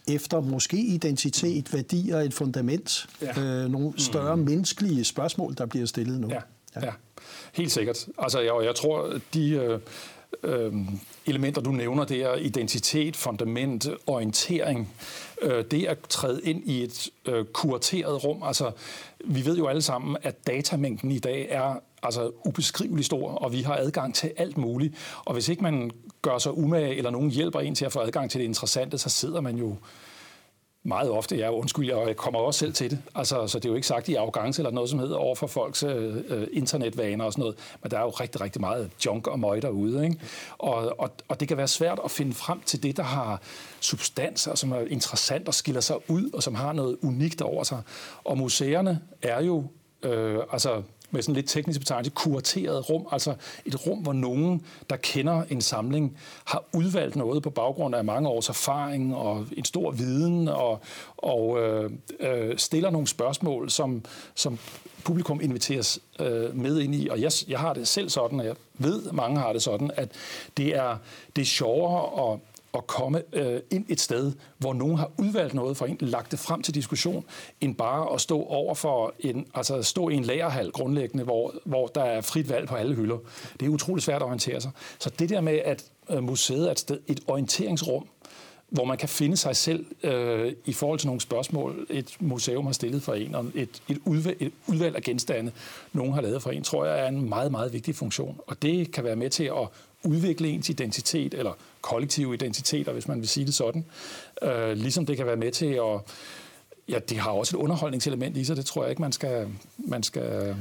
efter 0.07 0.41
måske 0.41 0.77
identitet, 0.77 1.73
værdier, 1.73 2.17
et 2.17 2.33
fundament, 2.33 3.07
ja. 3.21 3.41
øh, 3.41 3.71
nogle 3.71 3.93
større 3.97 4.37
mm. 4.37 4.43
menneskelige 4.43 5.03
spørgsmål, 5.03 5.55
der 5.57 5.65
bliver 5.65 5.85
stillet 5.85 6.19
nu. 6.19 6.27
Ja, 6.29 6.41
ja. 6.75 6.85
ja. 6.85 6.91
helt 7.53 7.71
sikkert. 7.71 8.07
Altså, 8.17 8.39
jeg, 8.39 8.53
jeg 8.63 8.75
tror, 8.75 9.19
de 9.33 9.49
øh, 9.49 9.79
øh, 10.43 10.73
elementer, 11.25 11.61
du 11.61 11.71
nævner, 11.71 12.03
det 12.03 12.17
er 12.17 12.35
identitet, 12.35 13.15
fundament, 13.15 13.89
orientering, 14.07 14.93
øh, 15.41 15.65
det 15.71 15.85
at 15.85 15.97
træde 16.09 16.41
ind 16.43 16.63
i 16.65 16.83
et 16.83 17.09
øh, 17.25 17.45
kurateret 17.45 18.23
rum. 18.23 18.43
Altså, 18.43 18.71
vi 19.25 19.45
ved 19.45 19.57
jo 19.57 19.67
alle 19.67 19.81
sammen, 19.81 20.17
at 20.21 20.47
datamængden 20.47 21.11
i 21.11 21.19
dag 21.19 21.47
er 21.49 21.75
altså 22.03 22.31
ubeskrivelig 22.45 23.05
stor, 23.05 23.31
og 23.31 23.51
vi 23.51 23.61
har 23.61 23.75
adgang 23.75 24.15
til 24.15 24.31
alt 24.37 24.57
muligt. 24.57 24.95
Og 25.25 25.33
hvis 25.33 25.49
ikke 25.49 25.63
man 25.63 25.91
gør 26.21 26.37
sig 26.37 26.57
umage, 26.57 26.95
eller 26.95 27.11
nogen 27.11 27.31
hjælper 27.31 27.59
en 27.59 27.75
til 27.75 27.85
at 27.85 27.91
få 27.91 27.99
adgang 27.99 28.31
til 28.31 28.39
det 28.39 28.45
interessante, 28.45 28.97
så 28.97 29.09
sidder 29.09 29.41
man 29.41 29.57
jo 29.57 29.75
meget 30.83 31.09
ofte, 31.09 31.35
ja, 31.35 31.51
undskyld, 31.51 31.91
og 31.91 32.07
jeg 32.07 32.15
kommer 32.15 32.39
også 32.39 32.59
selv 32.59 32.73
til 32.73 32.91
det. 32.91 32.99
Altså, 33.15 33.47
så 33.47 33.59
det 33.59 33.65
er 33.65 33.69
jo 33.69 33.75
ikke 33.75 33.87
sagt 33.87 34.09
i 34.09 34.15
arrogance 34.15 34.61
eller 34.61 34.71
noget 34.71 34.89
som 34.89 34.99
hedder 34.99 35.15
over 35.15 35.35
for 35.35 35.47
folks 35.47 35.83
øh, 35.83 36.17
øh, 36.27 36.47
internetvaner 36.51 37.25
og 37.25 37.33
sådan 37.33 37.41
noget, 37.41 37.57
men 37.81 37.91
der 37.91 37.97
er 37.97 38.01
jo 38.01 38.09
rigtig, 38.09 38.41
rigtig 38.41 38.61
meget 38.61 38.91
junk 39.05 39.27
og 39.27 39.39
møg 39.39 39.61
derude. 39.61 40.03
Ikke? 40.03 40.19
Og, 40.57 40.99
og, 40.99 41.11
og 41.27 41.39
det 41.39 41.47
kan 41.47 41.57
være 41.57 41.67
svært 41.67 41.99
at 42.05 42.11
finde 42.11 42.33
frem 42.33 42.61
til 42.65 42.83
det, 42.83 42.97
der 42.97 43.03
har 43.03 43.41
substans, 43.79 44.47
og 44.47 44.57
som 44.57 44.71
er 44.71 44.79
interessant 44.79 45.47
og 45.47 45.53
skiller 45.53 45.81
sig 45.81 45.95
ud, 46.09 46.29
og 46.33 46.43
som 46.43 46.55
har 46.55 46.73
noget 46.73 46.97
unikt 47.01 47.41
over 47.41 47.63
sig. 47.63 47.81
Og 48.23 48.37
museerne 48.37 48.99
er 49.21 49.43
jo, 49.43 49.63
øh, 50.03 50.39
altså 50.51 50.81
med 51.11 51.21
sådan 51.21 51.35
lidt 51.35 51.49
teknisk 51.49 51.79
betegnelse, 51.79 52.11
kurateret 52.11 52.89
rum, 52.89 53.07
altså 53.11 53.35
et 53.65 53.87
rum, 53.87 53.99
hvor 53.99 54.13
nogen, 54.13 54.65
der 54.89 54.95
kender 54.95 55.43
en 55.49 55.61
samling, 55.61 56.17
har 56.45 56.63
udvalgt 56.73 57.15
noget 57.15 57.43
på 57.43 57.49
baggrund 57.49 57.95
af 57.95 58.05
mange 58.05 58.29
års 58.29 58.49
erfaring 58.49 59.15
og 59.15 59.45
en 59.57 59.65
stor 59.65 59.91
viden, 59.91 60.47
og, 60.47 60.79
og 61.17 61.59
øh, 61.59 61.91
øh, 62.19 62.57
stiller 62.57 62.89
nogle 62.89 63.07
spørgsmål, 63.07 63.69
som, 63.69 64.05
som 64.35 64.59
publikum 65.03 65.41
inviteres 65.41 65.99
øh, 66.19 66.55
med 66.55 66.79
ind 66.79 66.95
i. 66.95 67.07
Og 67.09 67.21
jeg, 67.21 67.31
jeg 67.47 67.59
har 67.59 67.73
det 67.73 67.87
selv 67.87 68.09
sådan, 68.09 68.39
og 68.39 68.45
jeg 68.45 68.55
ved, 68.73 69.11
mange 69.11 69.39
har 69.39 69.53
det 69.53 69.61
sådan, 69.61 69.91
at 69.95 70.09
det 70.57 70.75
er, 70.75 70.97
det 71.35 71.41
er 71.41 71.45
sjovere 71.45 72.33
at 72.33 72.39
at 72.73 72.87
komme 72.87 73.21
øh, 73.33 73.59
ind 73.71 73.85
et 73.89 73.99
sted, 73.99 74.33
hvor 74.57 74.73
nogen 74.73 74.97
har 74.97 75.11
udvalgt 75.17 75.53
noget 75.53 75.77
for 75.77 75.85
en, 75.85 75.97
lagt 75.99 76.31
det 76.31 76.39
frem 76.39 76.61
til 76.61 76.75
diskussion, 76.75 77.25
end 77.61 77.75
bare 77.75 78.13
at 78.13 78.21
stå 78.21 78.43
over 78.43 78.75
for 78.75 79.13
en, 79.19 79.47
altså 79.53 79.83
stå 79.83 80.09
i 80.09 80.13
en 80.13 80.23
lagerhal 80.23 80.71
grundlæggende, 80.71 81.23
hvor, 81.23 81.53
hvor 81.65 81.87
der 81.87 82.03
er 82.03 82.21
frit 82.21 82.49
valg 82.49 82.67
på 82.67 82.75
alle 82.75 82.95
hylder. 82.95 83.17
Det 83.59 83.65
er 83.65 83.69
utrolig 83.69 84.03
svært 84.03 84.21
at 84.21 84.25
orientere 84.25 84.61
sig. 84.61 84.71
Så 84.99 85.09
det 85.19 85.29
der 85.29 85.41
med, 85.41 85.59
at 85.65 85.85
øh, 86.09 86.23
museet 86.23 86.67
er 86.67 86.71
et, 86.71 86.79
sted, 86.79 86.99
et 87.07 87.19
orienteringsrum, 87.27 88.07
hvor 88.69 88.85
man 88.85 88.97
kan 88.97 89.09
finde 89.09 89.37
sig 89.37 89.55
selv 89.55 89.85
øh, 90.03 90.53
i 90.65 90.73
forhold 90.73 90.99
til 90.99 91.07
nogle 91.07 91.21
spørgsmål, 91.21 91.87
et 91.89 92.17
museum 92.19 92.65
har 92.65 92.73
stillet 92.73 93.03
for 93.03 93.13
en, 93.13 93.35
og 93.35 93.45
et, 93.55 93.81
et, 93.89 93.97
udvalg, 94.05 94.37
et 94.39 94.51
udvalg 94.67 94.95
af 94.95 95.01
genstande, 95.01 95.51
nogen 95.93 96.13
har 96.13 96.21
lavet 96.21 96.43
for 96.43 96.49
en, 96.51 96.63
tror 96.63 96.85
jeg 96.85 96.99
er 96.99 97.07
en 97.07 97.29
meget, 97.29 97.51
meget 97.51 97.73
vigtig 97.73 97.95
funktion. 97.95 98.39
Og 98.47 98.61
det 98.61 98.91
kan 98.91 99.03
være 99.03 99.15
med 99.15 99.29
til 99.29 99.43
at 99.43 99.67
udvikle 100.03 100.49
ens 100.49 100.69
identitet, 100.69 101.33
eller 101.33 101.53
kollektive 101.81 102.33
identiteter, 102.33 102.93
hvis 102.93 103.07
man 103.07 103.19
vil 103.19 103.27
sige 103.27 103.45
det 103.45 103.53
sådan. 103.53 103.85
Øh, 104.41 104.71
ligesom 104.71 105.05
det 105.05 105.17
kan 105.17 105.25
være 105.25 105.35
med 105.35 105.51
til 105.51 105.65
at... 105.65 106.01
Ja, 106.89 106.99
det 106.99 107.17
har 107.17 107.31
også 107.31 107.57
et 107.57 107.61
underholdningselement 107.61 108.37
i 108.37 108.45
sig, 108.45 108.55
det 108.55 108.65
tror 108.65 108.83
jeg 108.83 108.89
ikke, 108.89 109.01
man 109.01 109.11
skal, 109.11 109.47
man 109.77 110.03
skal 110.03 110.23
øh, 110.23 110.55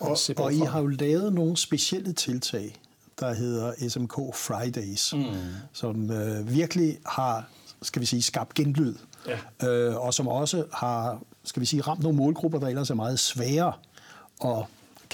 og, 0.00 0.18
se 0.18 0.34
Og 0.36 0.54
I 0.54 0.58
har 0.58 0.80
jo 0.80 0.86
lavet 0.86 1.32
nogle 1.32 1.56
specielle 1.56 2.12
tiltag, 2.12 2.76
der 3.20 3.34
hedder 3.34 3.88
SMK 3.88 4.14
Fridays, 4.34 5.14
mm. 5.14 5.24
som 5.72 6.10
øh, 6.10 6.54
virkelig 6.54 6.98
har, 7.06 7.48
skal 7.82 8.00
vi 8.00 8.06
sige, 8.06 8.22
skabt 8.22 8.54
genlyd. 8.54 8.94
Ja. 9.62 9.68
Øh, 9.68 9.96
og 9.96 10.14
som 10.14 10.28
også 10.28 10.64
har, 10.72 11.20
skal 11.44 11.60
vi 11.60 11.66
sige, 11.66 11.82
ramt 11.82 12.02
nogle 12.02 12.16
målgrupper, 12.16 12.58
der 12.58 12.68
ellers 12.68 12.90
er 12.90 12.94
meget 12.94 13.18
svære 13.18 13.72
at 14.44 14.64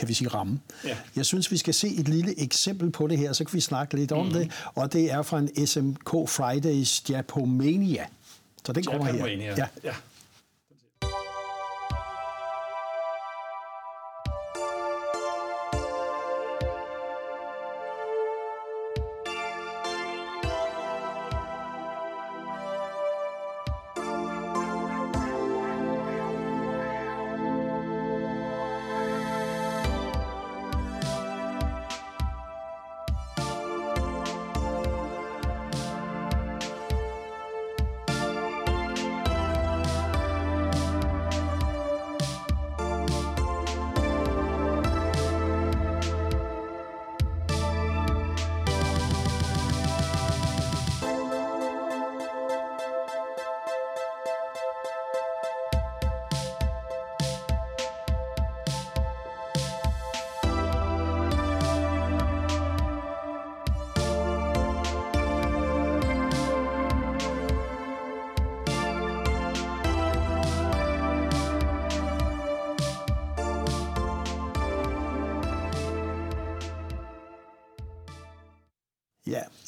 kan 0.00 0.08
vi 0.08 0.14
sige, 0.14 0.28
ramme. 0.28 0.60
Ja. 0.84 0.96
Jeg 1.16 1.26
synes, 1.26 1.50
vi 1.50 1.56
skal 1.56 1.74
se 1.74 1.88
et 1.88 2.08
lille 2.08 2.40
eksempel 2.40 2.90
på 2.90 3.06
det 3.06 3.18
her, 3.18 3.32
så 3.32 3.44
kan 3.44 3.54
vi 3.54 3.60
snakke 3.60 3.96
lidt 3.96 4.12
om 4.12 4.26
mm. 4.26 4.32
det, 4.32 4.50
og 4.74 4.92
det 4.92 5.12
er 5.12 5.22
fra 5.22 5.38
en 5.38 5.66
SMK 5.66 6.10
Fridays 6.10 7.10
Japomania. 7.10 8.06
Så 8.66 8.72
den 8.72 8.84
kommer 8.84 9.12
her. 9.12 9.26
Ja. 9.26 9.66
ja. 9.84 9.92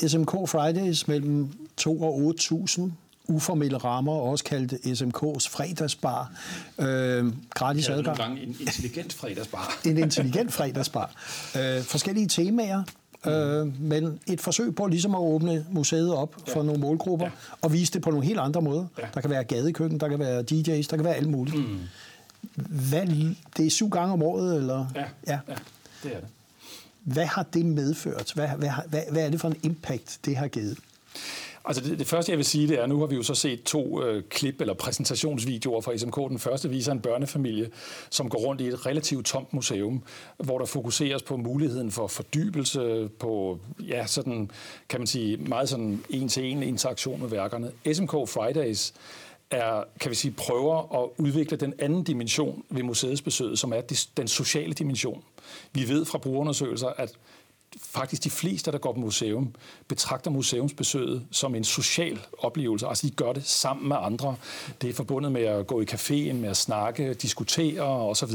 SMK 0.09 0.31
Fridays 0.31 1.09
mellem 1.09 1.49
2 1.77 2.03
og 2.03 2.35
8.000 2.41 2.81
uformelle 3.29 3.79
rammer, 3.79 4.13
også 4.13 4.45
kaldt 4.45 4.73
SMK's 4.73 5.49
fredagsbar. 5.51 6.33
Øh, 6.79 7.33
gratis 7.51 7.89
adgang. 7.89 8.17
Gange 8.17 8.43
en 8.43 8.57
intelligent 8.61 9.13
fredagsbar. 9.13 9.79
en 9.87 9.99
intelligent 9.99 10.53
fredagsbar. 10.53 11.11
Øh, 11.57 11.83
forskellige 11.83 12.29
temaer, 12.29 12.83
øh, 13.27 13.81
men 13.83 14.21
et 14.27 14.41
forsøg 14.41 14.75
på 14.75 14.87
ligesom 14.87 15.15
at 15.15 15.21
åbne 15.21 15.67
museet 15.71 16.15
op 16.15 16.37
ja. 16.47 16.55
for 16.55 16.63
nogle 16.63 16.81
målgrupper, 16.81 17.27
ja. 17.27 17.33
og 17.63 17.73
vise 17.73 17.93
det 17.93 18.03
på 18.03 18.11
nogle 18.11 18.27
helt 18.27 18.41
andre 18.41 18.63
måder. 18.63 18.87
Ja. 18.99 19.07
Der 19.15 19.21
kan 19.21 19.31
være 19.31 19.45
gadekøkken, 19.45 20.01
der 20.01 20.09
kan 20.09 20.19
være 20.19 20.41
DJ's, 20.41 20.87
der 20.91 20.97
kan 20.97 21.05
være 21.05 21.15
alt 21.15 21.29
muligt. 21.29 21.57
Mm. 21.57 21.79
Hvad, 22.55 23.35
det 23.57 23.67
er 23.67 23.71
syv 23.71 23.89
gange 23.89 24.13
om 24.13 24.23
året, 24.23 24.57
eller? 24.57 24.87
Ja, 24.95 25.05
ja. 25.27 25.39
ja 25.49 25.55
det 26.03 26.17
er 26.17 26.21
det. 26.21 26.29
Hvad 27.05 27.27
har 27.27 27.43
det 27.43 27.67
medført? 27.67 28.33
Hvad, 28.35 28.49
hvad, 28.49 28.71
hvad, 28.89 29.03
hvad 29.11 29.27
er 29.27 29.31
det 29.31 29.41
for 29.41 29.49
en 29.49 29.57
impact, 29.63 30.19
det 30.25 30.37
har 30.37 30.49
givet? 30.49 30.79
Altså 31.65 31.83
det, 31.83 31.99
det 31.99 32.07
første, 32.07 32.33
jeg 32.33 32.37
vil 32.37 32.45
sige, 32.45 32.69
det 32.69 32.79
er, 32.79 32.83
at 32.83 32.89
nu 32.89 32.99
har 32.99 33.07
vi 33.07 33.17
jo 33.17 33.23
så 33.23 33.35
set 33.35 33.63
to 33.63 34.05
øh, 34.05 34.23
klip 34.31 34.61
eller 34.61 34.75
præsentationsvideoer 34.75 35.81
fra 35.81 35.97
SMK. 35.97 36.17
Den 36.17 36.39
første 36.39 36.71
viser 36.71 36.93
en 36.93 37.01
børnefamilie, 37.01 37.71
som 38.11 38.29
går 38.29 38.39
rundt 38.39 38.61
i 38.61 38.67
et 38.69 38.87
relativt 38.87 39.27
tomt 39.27 39.53
museum, 39.53 40.03
hvor 40.37 40.59
der 40.59 40.67
fokuseres 40.67 41.23
på 41.23 41.37
muligheden 41.37 41.91
for 41.91 42.07
fordybelse, 42.07 43.09
på, 43.19 43.59
ja, 43.81 44.07
sådan, 44.07 44.51
kan 44.89 45.01
man 45.01 45.07
sige, 45.07 45.37
meget 45.37 45.69
sådan 45.69 46.05
en-til-en 46.11 46.63
interaktion 46.63 47.21
med 47.21 47.29
værkerne. 47.29 47.71
SMK 47.93 48.11
Fridays 48.11 48.95
er, 49.53 49.85
kan 50.01 50.11
vi 50.11 50.15
sige, 50.15 50.33
prøver 50.33 51.03
at 51.05 51.11
udvikle 51.19 51.57
den 51.57 51.75
anden 51.79 52.05
dimension 52.05 52.65
ved 52.71 52.83
museets 52.83 53.23
besøg, 53.23 53.59
som 53.59 53.73
er 53.73 53.81
den 54.17 54.29
sociale 54.29 54.73
dimension. 54.73 55.23
Vi 55.73 55.89
ved 55.89 56.05
fra 56.05 56.19
brugerundersøgelser, 56.19 56.89
at 56.89 57.13
faktisk 57.81 58.25
de 58.25 58.31
fleste, 58.31 58.73
der 58.73 58.79
går 58.79 58.93
på 58.93 59.01
museum, 59.01 59.55
betragter 59.89 60.31
museumsbesøget 60.31 61.27
som 61.31 61.55
en 61.55 61.65
social 61.65 62.21
oplevelse. 62.39 62.87
Altså, 62.87 63.07
de 63.07 63.13
gør 63.13 63.33
det 63.33 63.47
sammen 63.47 63.89
med 63.89 63.97
andre. 64.01 64.37
Det 64.83 64.91
er 64.91 64.95
forbundet 64.95 65.33
med 65.33 65.43
at 65.43 65.67
gå 65.67 65.81
i 65.81 65.85
caféen, 65.85 66.33
med 66.33 66.49
at 66.49 66.57
snakke, 66.57 67.15
diskutere 67.15 67.83
osv. 67.83 68.35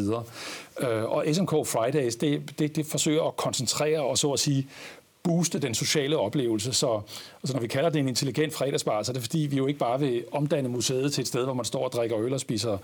Øh, 0.79 1.03
og 1.03 1.25
SMK 1.33 1.49
Fridays, 1.49 2.15
det, 2.15 2.59
det, 2.59 2.75
det 2.75 2.85
forsøger 2.85 3.23
at 3.23 3.37
koncentrere 3.37 4.01
og 4.01 4.17
så 4.17 4.31
at 4.31 4.39
sige 4.39 4.67
booste 5.27 5.59
den 5.59 5.75
sociale 5.75 6.17
oplevelse. 6.17 6.73
Så 6.73 7.01
altså 7.43 7.53
når 7.53 7.61
vi 7.61 7.67
kalder 7.67 7.89
det 7.89 7.99
en 7.99 8.07
intelligent 8.07 8.53
fredagsbar, 8.53 9.03
så 9.03 9.11
er 9.11 9.13
det 9.13 9.21
fordi, 9.21 9.39
vi 9.39 9.57
jo 9.57 9.67
ikke 9.67 9.79
bare 9.79 9.99
vil 9.99 10.23
omdanne 10.31 10.69
museet 10.69 11.13
til 11.13 11.21
et 11.21 11.27
sted, 11.27 11.43
hvor 11.43 11.53
man 11.53 11.65
står 11.65 11.83
og 11.83 11.91
drikker 11.91 12.19
øl 12.19 12.33
og 12.33 12.39
spiser, 12.39 12.77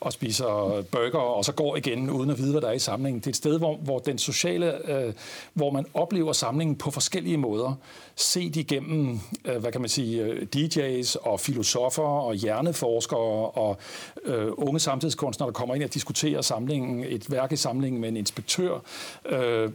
og 0.00 0.12
spiser 0.12 0.84
burger, 0.90 1.18
og 1.18 1.44
så 1.44 1.52
går 1.52 1.76
igen 1.76 2.10
uden 2.10 2.30
at 2.30 2.38
vide, 2.38 2.50
hvad 2.50 2.60
der 2.60 2.68
er 2.68 2.72
i 2.72 2.78
samlingen. 2.78 3.20
Det 3.20 3.26
er 3.26 3.30
et 3.30 3.36
sted, 3.36 3.58
hvor, 3.58 3.76
hvor 3.76 3.98
den 3.98 4.18
sociale, 4.18 4.90
øh, 4.90 5.12
hvor 5.54 5.70
man 5.70 5.86
oplever 5.94 6.32
samlingen 6.32 6.76
på 6.76 6.90
forskellige 6.90 7.36
måder. 7.36 7.74
Set 8.16 8.56
igennem, 8.56 9.20
øh, 9.44 9.56
hvad 9.56 9.72
kan 9.72 9.80
man 9.80 9.90
sige, 9.90 10.22
øh, 10.22 10.46
DJ's 10.56 11.16
og 11.22 11.40
filosofer 11.40 12.02
og 12.02 12.34
hjerneforskere 12.34 13.50
og 13.50 13.78
øh, 14.24 14.48
unge 14.52 14.80
samtidskunstnere, 14.80 15.46
der 15.46 15.52
kommer 15.52 15.74
ind 15.74 15.84
og 15.84 15.94
diskuterer 15.94 16.42
samlingen, 16.42 17.04
et 17.04 17.30
værk 17.30 17.52
i 17.52 17.56
samlingen 17.56 18.00
med 18.00 18.08
en 18.08 18.16
inspektør. 18.16 18.78
Øh, 19.26 19.70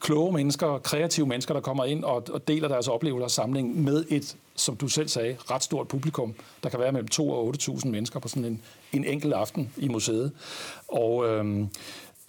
kloge 0.00 0.32
mennesker, 0.32 0.78
kreative 0.78 1.26
mennesker, 1.26 1.53
der 1.54 1.60
kommer 1.60 1.84
ind 1.84 2.04
og, 2.04 2.24
og 2.32 2.48
deler 2.48 2.68
deres 2.68 2.88
oplevelser 2.88 3.24
og 3.24 3.30
samling 3.30 3.82
med 3.82 4.04
et, 4.08 4.36
som 4.56 4.76
du 4.76 4.88
selv 4.88 5.08
sagde, 5.08 5.36
ret 5.50 5.62
stort 5.62 5.88
publikum. 5.88 6.34
Der 6.62 6.68
kan 6.68 6.80
være 6.80 6.92
mellem 6.92 7.08
2 7.08 7.30
og 7.30 7.54
8.000 7.60 7.88
mennesker 7.88 8.20
på 8.20 8.28
sådan 8.28 8.44
en, 8.44 8.62
en 8.92 9.04
enkelt 9.04 9.34
aften 9.34 9.72
i 9.76 9.88
museet. 9.88 10.32
Og 10.88 11.26
øhm, 11.28 11.68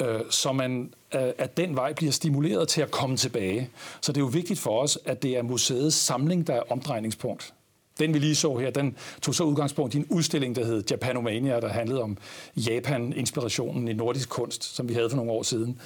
øh, 0.01 0.19
så 0.29 0.51
man 0.51 0.93
øh, 1.15 1.31
at 1.37 1.57
den 1.57 1.75
vej 1.75 1.93
bliver 1.93 2.11
stimuleret 2.11 2.67
til 2.67 2.81
at 2.81 2.91
komme 2.91 3.17
tilbage. 3.17 3.69
Så 4.01 4.11
det 4.11 4.17
er 4.17 4.25
jo 4.25 4.31
vigtigt 4.31 4.59
for 4.59 4.81
os, 4.81 4.99
at 5.05 5.23
det 5.23 5.37
er 5.37 5.41
museets 5.41 5.95
samling, 5.95 6.47
der 6.47 6.53
er 6.53 6.63
omdrejningspunkt. 6.69 7.53
Den 7.99 8.13
vi 8.13 8.19
lige 8.19 8.35
så 8.35 8.55
her, 8.55 8.69
den 8.69 8.97
tog 9.21 9.35
så 9.35 9.43
udgangspunkt 9.43 9.93
i 9.93 9.97
en 9.97 10.05
udstilling, 10.09 10.55
der 10.55 10.65
hed 10.65 10.83
Japanomania, 10.91 11.59
der 11.59 11.67
handlede 11.67 12.01
om 12.01 12.17
Japan-inspirationen 12.55 13.87
i 13.87 13.93
nordisk 13.93 14.29
kunst, 14.29 14.75
som 14.75 14.89
vi 14.89 14.93
havde 14.93 15.09
for 15.09 15.17
nogle 15.17 15.31
år 15.31 15.43
siden. 15.43 15.79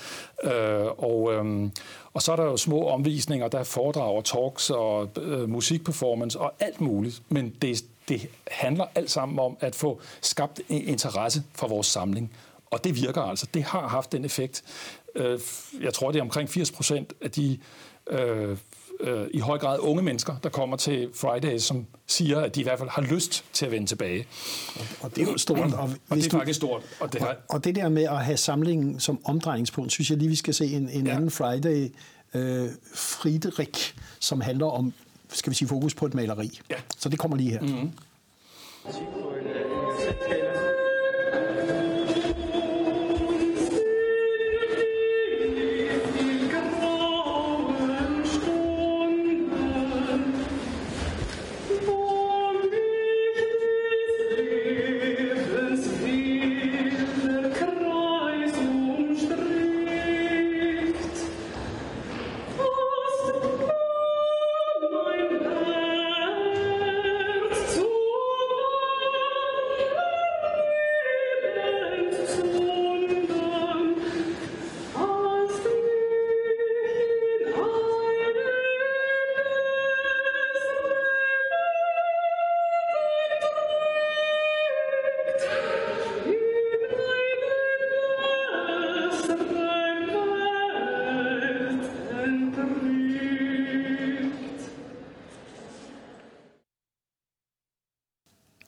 Øh, 0.44 0.86
og, 0.98 1.34
øh, 1.34 1.70
og 2.14 2.22
så 2.22 2.32
er 2.32 2.36
der 2.36 2.44
jo 2.44 2.58
små 2.58 2.88
omvisninger, 2.88 3.48
der 3.48 3.60
er 3.60 3.64
foredrag 3.64 4.16
og 4.16 4.26
talks 4.26 4.70
og 4.70 5.10
øh, 5.22 5.50
musikperformance 5.50 6.40
og 6.40 6.54
alt 6.60 6.82
muligt. 6.82 7.22
Men 7.30 7.56
det, 7.62 7.84
det 8.08 8.28
handler 8.48 8.86
alt 8.96 9.12
sammen 9.12 9.40
om 9.40 9.58
at 9.60 9.76
få 9.76 10.02
skabt 10.22 10.62
interesse 10.70 11.44
for 11.54 11.68
vores 11.68 11.88
samling. 11.88 12.32
Og 12.72 12.84
det 12.84 12.96
virker 12.96 13.22
altså. 13.22 13.48
Det 13.54 13.64
har 13.64 13.88
haft 13.88 14.12
den 14.12 14.26
effekt. 14.26 14.64
Øh, 15.16 15.40
jeg 15.82 15.94
tror, 15.94 16.12
det 16.12 16.20
er 16.20 16.24
omkring 16.24 16.50
80 16.50 16.72
procent 16.72 17.14
af 17.22 17.32
de 17.32 17.58
øh, 18.10 18.58
øh, 19.00 19.28
i 19.32 19.40
høj 19.40 19.58
grad 19.58 19.80
unge 19.80 20.04
mennesker, 20.04 20.36
der 20.44 20.50
kommer 20.50 20.78
til 20.78 21.10
Fridays, 21.14 21.64
som 21.64 21.86
siger, 22.08 22.40
at 22.40 22.56
de 22.56 22.60
i 22.60 22.64
hvert 22.64 22.80
fald 22.80 22.90
har 22.90 23.02
lyst 23.02 23.46
til 23.54 23.66
at 23.66 23.72
vende 23.72 23.88
tilbage. 23.88 24.28
Og, 25.02 25.16
det 25.16 25.28
er 25.28 25.32
jo 25.32 25.38
stort. 25.38 25.60
Og, 25.60 25.90
og 26.10 26.18
det 26.18 26.26
er 26.26 26.30
faktisk 26.30 26.58
stort. 26.58 26.82
Og 27.00 27.14
det, 27.14 27.22
har... 27.22 27.28
og, 27.28 27.36
og 27.50 27.64
det 27.64 27.76
der 27.76 27.90
med 27.90 28.04
at 28.04 28.26
have 28.26 28.38
samlingen 28.38 29.00
som 29.00 29.20
omdrejningspunkt, 29.26 29.92
synes 29.92 30.10
jeg 30.10 30.18
lige, 30.18 30.30
vi 30.30 30.36
skal 30.36 30.54
se 30.54 30.66
en, 30.66 30.90
en 30.90 31.08
ja. 31.08 31.16
anden 31.16 31.32
Friday, 31.32 31.90
øh, 32.34 32.70
Friedrich, 32.96 33.94
som 34.20 34.42
handler 34.42 34.66
om, 34.66 34.94
skal 35.30 35.50
vi 35.50 35.56
sige, 35.56 35.68
fokus 35.68 35.96
på 35.96 36.06
et 36.06 36.14
maleri. 36.14 36.60
Ja. 36.70 36.76
Så 36.98 37.10
det 37.10 37.20
kommer 37.20 37.38
lige 37.38 37.52
her. 37.52 37.62
Mm-hmm. 37.62 37.92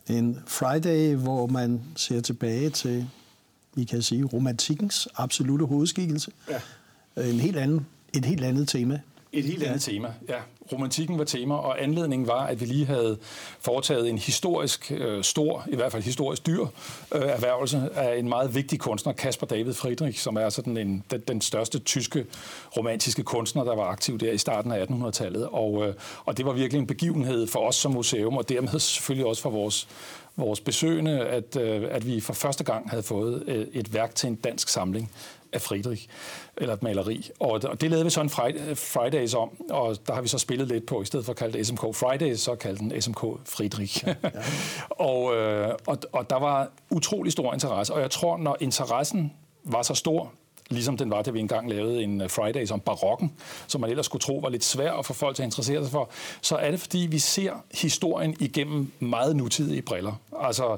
En 0.10 0.39
Friday, 0.48 1.15
hvor 1.15 1.48
man 1.48 1.81
ser 1.96 2.22
tilbage 2.22 2.69
til, 2.69 3.08
vi 3.75 3.84
kan 3.84 4.02
sige, 4.02 4.23
romantikkens 4.23 5.08
absolute 5.15 5.65
hovedskikkelse. 5.65 6.32
Ja. 6.49 6.60
En 7.30 7.39
helt 7.39 7.58
anden, 7.58 7.86
et 8.13 8.25
helt 8.25 8.43
andet 8.43 8.67
tema. 8.67 9.02
Et 9.34 9.44
helt 9.44 9.63
andet 9.63 9.88
ja. 9.88 9.91
tema, 9.91 10.13
ja. 10.30 10.36
Romantikken 10.72 11.17
var 11.17 11.24
tema, 11.24 11.56
og 11.56 11.84
anledningen 11.84 12.28
var, 12.28 12.46
at 12.46 12.62
vi 12.62 12.65
lige 12.65 12.86
havde 12.86 13.17
foretaget 13.60 14.10
en 14.10 14.17
historisk 14.17 14.91
øh, 14.96 15.24
stor, 15.24 15.65
i 15.67 15.76
hvert 15.76 15.91
fald 15.91 16.04
historisk 16.04 16.46
dyr, 16.46 16.62
øh, 16.62 17.22
erhvervelse 17.22 17.89
af 17.96 18.17
en 18.17 18.30
meget 18.30 18.56
vigtig 18.56 18.80
kunstner, 18.80 19.13
Caspar 19.13 19.48
David 19.48 19.74
Friedrich, 19.74 20.20
som 20.20 20.36
er 20.36 20.50
sådan 20.50 20.78
en, 20.78 21.04
den, 21.12 21.22
den 21.28 21.41
største 21.41 21.80
tyske 21.80 22.26
romantiske 22.78 23.24
kunstner, 23.24 23.63
der 23.63 23.76
var 23.76 23.84
aktiv 23.84 24.20
der 24.20 24.32
i 24.32 24.38
starten 24.38 24.72
af 24.72 24.86
1800-tallet. 24.86 25.48
Og, 25.52 25.88
øh, 25.88 25.94
og 26.26 26.38
det 26.38 26.46
var 26.46 26.54
virkelig 26.54 26.80
en 26.80 26.88
begivenhed 26.88 27.48
for 27.48 27.60
os 27.60 27.76
som 27.76 27.91
museum, 27.91 28.38
og 28.38 28.50
dermed 28.50 28.80
selvfølgelig 28.80 29.26
også 29.26 29.41
for 29.41 29.50
vores 29.50 29.88
vores 30.38 30.60
besøgende, 30.60 31.20
at, 31.20 31.56
øh, 31.56 31.88
at 31.91 32.08
vi 32.08 32.20
for 32.20 32.34
første 32.34 32.63
gang 32.63 32.89
havde 32.89 33.04
fået 33.04 33.44
øh, 33.48 33.67
et 33.74 33.94
værk 33.94 34.15
til 34.15 34.28
en 34.28 34.36
dansk 34.36 34.70
samling 34.70 35.12
af 35.53 35.61
Friedrich, 35.61 36.07
eller 36.57 36.73
et 36.73 36.83
maleri. 36.83 37.29
Og 37.39 37.81
det 37.81 37.89
lavede 37.89 38.03
vi 38.03 38.09
så 38.09 38.21
en 38.21 38.29
Fridays 38.75 39.33
om, 39.33 39.49
og 39.69 39.97
der 40.07 40.13
har 40.13 40.21
vi 40.21 40.27
så 40.27 40.37
spillet 40.37 40.67
lidt 40.67 40.85
på, 40.85 41.01
i 41.01 41.05
stedet 41.05 41.25
for 41.25 41.33
at 41.33 41.37
kalde 41.37 41.57
det 41.57 41.67
SMK 41.67 41.79
Fridays, 41.79 42.39
så 42.39 42.55
kaldte 42.55 42.83
den 42.83 43.01
SMK 43.01 43.21
Friedrich. 43.45 44.07
Ja. 44.07 44.15
og, 45.09 45.35
øh, 45.35 45.75
og, 45.87 45.97
og 46.11 46.29
der 46.29 46.39
var 46.39 46.71
utrolig 46.89 47.31
stor 47.31 47.53
interesse, 47.53 47.93
og 47.93 48.01
jeg 48.01 48.11
tror, 48.11 48.37
når 48.37 48.57
interessen 48.59 49.33
var 49.63 49.81
så 49.81 49.93
stor, 49.93 50.31
ligesom 50.71 50.97
den 50.97 51.12
var, 51.12 51.21
da 51.21 51.31
vi 51.31 51.39
engang 51.39 51.69
lavede 51.69 52.03
en 52.03 52.29
Friday 52.29 52.51
Fridays 52.51 52.71
om 52.71 52.79
barokken, 52.79 53.31
som 53.67 53.81
man 53.81 53.89
ellers 53.89 54.05
skulle 54.05 54.21
tro 54.21 54.38
var 54.38 54.49
lidt 54.49 54.63
svær 54.63 54.91
at 54.91 55.05
få 55.05 55.13
folk 55.13 55.36
til 55.36 55.43
at 55.43 55.47
interessere 55.47 55.84
sig 55.84 55.91
for, 55.91 56.10
så 56.41 56.55
er 56.55 56.71
det, 56.71 56.79
fordi 56.79 56.97
vi 56.97 57.19
ser 57.19 57.53
historien 57.71 58.36
igennem 58.39 58.91
meget 58.99 59.36
nutidige 59.36 59.81
briller. 59.81 60.13
Altså, 60.39 60.77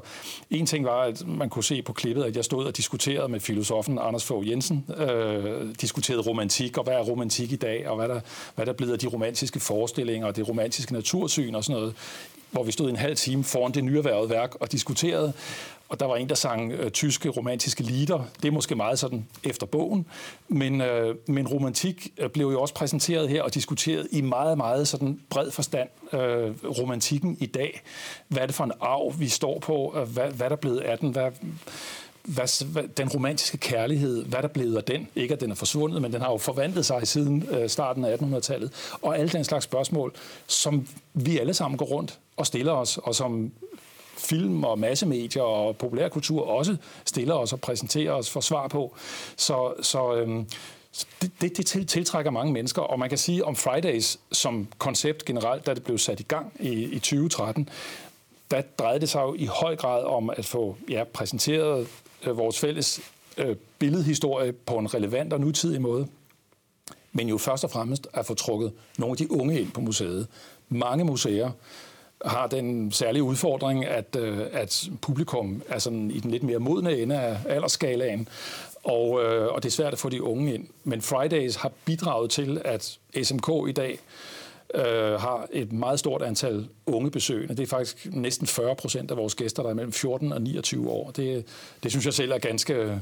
en 0.50 0.66
ting 0.66 0.86
var, 0.86 1.02
at 1.02 1.28
man 1.28 1.50
kunne 1.50 1.64
se 1.64 1.82
på 1.82 1.94
klippet, 1.94 2.24
at 2.24 2.36
jeg 2.36 2.46
stod 2.46 2.66
og 2.66 2.78
diskuterede 2.78 3.28
med 3.28 3.40
filosofen 3.40 4.00
Anders 4.02 4.26
Fogh 4.26 4.50
Jensen, 4.50 4.86
øh, 4.98 5.76
diskuterede 5.82 6.22
romantik, 6.22 6.78
og 6.78 6.84
hvad 6.84 6.94
er 6.94 7.02
romantik 7.02 7.52
i 7.52 7.56
dag, 7.56 7.90
og 7.90 7.96
hvad 7.96 8.08
der, 8.08 8.20
hvad 8.56 8.66
der 8.66 8.74
bliver 8.74 8.94
af 8.94 9.00
de 9.00 9.08
romantiske 9.08 9.60
forestillinger, 9.60 10.28
og 10.28 10.36
det 10.36 10.50
romantiske 10.50 10.94
natursyn 10.94 11.56
og 11.56 11.64
sådan 11.64 11.80
noget 11.80 11.96
hvor 12.54 12.64
vi 12.64 12.72
stod 12.72 12.90
en 12.90 12.96
halv 12.96 13.16
time 13.16 13.44
foran 13.44 13.72
det 13.72 13.84
nyerhvervede 13.84 14.30
værk 14.30 14.56
og 14.56 14.72
diskuterede. 14.72 15.34
Og 15.90 16.00
der 16.00 16.06
var 16.06 16.16
en, 16.16 16.30
der 16.30 16.36
sang 16.36 16.72
øh, 16.72 16.92
tyske 16.92 17.30
romantiske 17.30 17.84
lieder. 17.84 18.24
Det 18.42 18.48
er 18.48 18.52
måske 18.52 18.76
meget 18.76 19.00
sådan 19.00 19.28
efter 19.44 19.66
bogen. 19.66 20.06
Men, 20.48 20.82
øh, 20.82 21.16
men 21.28 21.48
romantik 21.48 22.08
øh, 22.18 22.30
blev 22.30 22.48
jo 22.48 22.62
også 22.62 22.74
præsenteret 22.74 23.30
her 23.30 23.42
og 23.42 23.54
diskuteret 23.54 24.08
i 24.12 24.22
meget, 24.22 24.58
meget 24.58 24.88
sådan 24.88 25.20
bred 25.30 25.52
forstand. 25.52 25.90
Øh, 26.14 26.52
romantikken 26.80 27.38
i 27.40 27.46
dag. 27.46 27.82
Hvad 28.28 28.42
er 28.42 28.46
det 28.46 28.56
for 28.56 28.64
en 28.64 28.72
arv, 28.82 29.14
vi 29.20 29.28
står 29.28 29.60
på? 29.60 29.94
Øh, 29.98 30.04
hvad, 30.04 30.32
hvad 30.32 30.46
er 30.46 30.50
der 30.50 30.56
blevet 30.56 30.80
af 30.80 30.98
den? 30.98 31.10
Hvad, 31.10 31.32
hvad, 32.24 32.66
hvad, 32.66 32.84
den 32.84 33.10
romantiske 33.10 33.58
kærlighed, 33.58 34.26
hvad 34.26 34.42
der 34.42 34.48
blev 34.48 34.76
af 34.76 34.84
den? 34.84 35.08
Ikke 35.16 35.34
at 35.34 35.42
den 35.42 35.52
er 35.52 35.56
forsvundet, 35.56 36.02
men 36.02 36.14
den 36.14 36.22
har 36.22 36.32
jo 36.32 36.38
forvandlet 36.38 36.86
sig 36.86 37.08
siden 37.08 37.48
øh, 37.52 37.70
starten 37.70 38.06
af 38.06 38.18
1800-tallet. 38.18 38.72
Og 39.02 39.18
alle 39.18 39.30
den 39.30 39.44
slags 39.44 39.66
spørgsmål, 39.66 40.14
som 40.48 40.88
vi 41.14 41.40
alle 41.40 41.54
sammen 41.54 41.78
går 41.78 41.86
rundt 41.86 42.20
og 42.38 42.48
stiller 42.48 42.72
os, 42.72 42.98
og 42.98 43.16
som 43.16 43.52
film 44.18 44.64
og 44.64 44.80
massemedier 44.80 45.44
og 45.44 45.78
populærkultur 45.78 46.48
også 46.48 46.78
stiller 47.06 47.34
os 47.34 47.54
og 47.54 47.62
præsenterer 47.62 48.12
os 48.12 48.30
for 48.30 48.42
svar 48.42 48.68
på. 48.68 48.96
Så, 49.36 49.74
så 49.82 50.16
øhm, 50.16 50.48
det, 51.22 51.32
det, 51.42 51.58
det 51.58 51.88
tiltrækker 51.88 52.32
mange 52.32 52.54
mennesker, 52.54 52.82
og 52.82 53.00
man 53.00 53.10
kan 53.10 53.18
sige 53.18 53.46
om 53.46 53.56
Fridays 53.56 54.20
som 54.32 54.68
koncept 54.78 55.26
generelt, 55.26 55.66
da 55.66 55.74
det 55.74 55.84
blev 55.84 55.98
sat 55.98 56.20
i 56.20 56.24
gang 56.24 56.54
i, 56.60 56.84
i 56.84 57.00
2013, 57.00 57.70
der 58.52 58.62
drejede 58.62 59.00
det 59.00 59.10
sig 59.10 59.22
jo 59.22 59.34
i 59.34 59.46
høj 59.46 59.76
grad 59.76 60.04
om 60.04 60.30
at 60.30 60.46
få 60.46 60.78
ja, 60.90 61.04
præsenteret 61.04 61.88
Øh, 62.26 62.38
vores 62.38 62.60
fælles 62.60 63.02
øh, 63.38 63.56
billedhistorie 63.80 64.52
på 64.52 64.78
en 64.78 64.94
relevant 64.94 65.34
og 65.34 65.40
nutidig 65.40 65.82
måde, 65.82 66.08
men 67.12 67.30
jo 67.30 67.38
først 67.38 67.64
og 67.64 67.72
fremmest 67.72 68.08
at 68.14 68.26
få 68.26 68.34
trukket 68.34 68.72
nogle 68.98 69.14
af 69.14 69.18
de 69.18 69.32
unge 69.32 69.62
ind 69.62 69.72
på 69.72 69.82
museet. 69.82 70.28
Mange 70.70 71.04
museer 71.04 71.52
har 72.26 72.48
den 72.48 72.92
særlige 72.92 73.24
udfordring, 73.24 73.86
at, 73.86 74.16
øh, 74.20 74.40
at 74.52 74.90
publikum 75.02 75.62
er 75.70 75.80
sådan 75.80 76.12
i 76.12 76.20
den 76.20 76.32
lidt 76.32 76.44
mere 76.44 76.60
modne 76.60 76.98
ende 76.98 77.20
af 77.20 77.38
aldersskalaen, 77.50 78.28
og, 78.84 79.24
øh, 79.24 79.54
og 79.54 79.64
det 79.64 79.70
er 79.70 79.74
svært 79.74 79.94
at 79.94 80.00
få 80.00 80.10
de 80.10 80.24
unge 80.24 80.54
ind. 80.54 80.68
Men 80.84 81.02
Fridays 81.02 81.56
har 81.56 81.72
bidraget 81.86 82.30
til, 82.30 82.62
at 82.66 83.00
SMK 83.24 83.50
i 83.70 83.72
dag 83.72 83.92
øh, 83.92 83.98
har 85.20 85.48
et 85.52 85.72
meget 85.72 86.00
stort 86.00 86.22
antal 86.22 86.68
unge 86.86 87.12
besøgende. 87.12 87.56
Det 87.56 87.64
er 87.64 87.68
faktisk 87.68 88.08
næsten 88.12 88.48
40 88.48 88.76
procent 88.76 89.12
af 89.12 89.18
vores 89.18 89.36
gæster, 89.36 89.64
der 89.64 89.70
er 89.70 89.74
mellem 89.74 89.94
14 89.94 90.32
og 90.32 90.42
29 90.42 90.90
år. 90.90 91.12
Det, 91.12 91.46
det 91.84 91.92
synes 91.92 92.06
jeg 92.06 92.14
selv 92.14 92.32
er 92.32 92.38
ganske, 92.38 93.02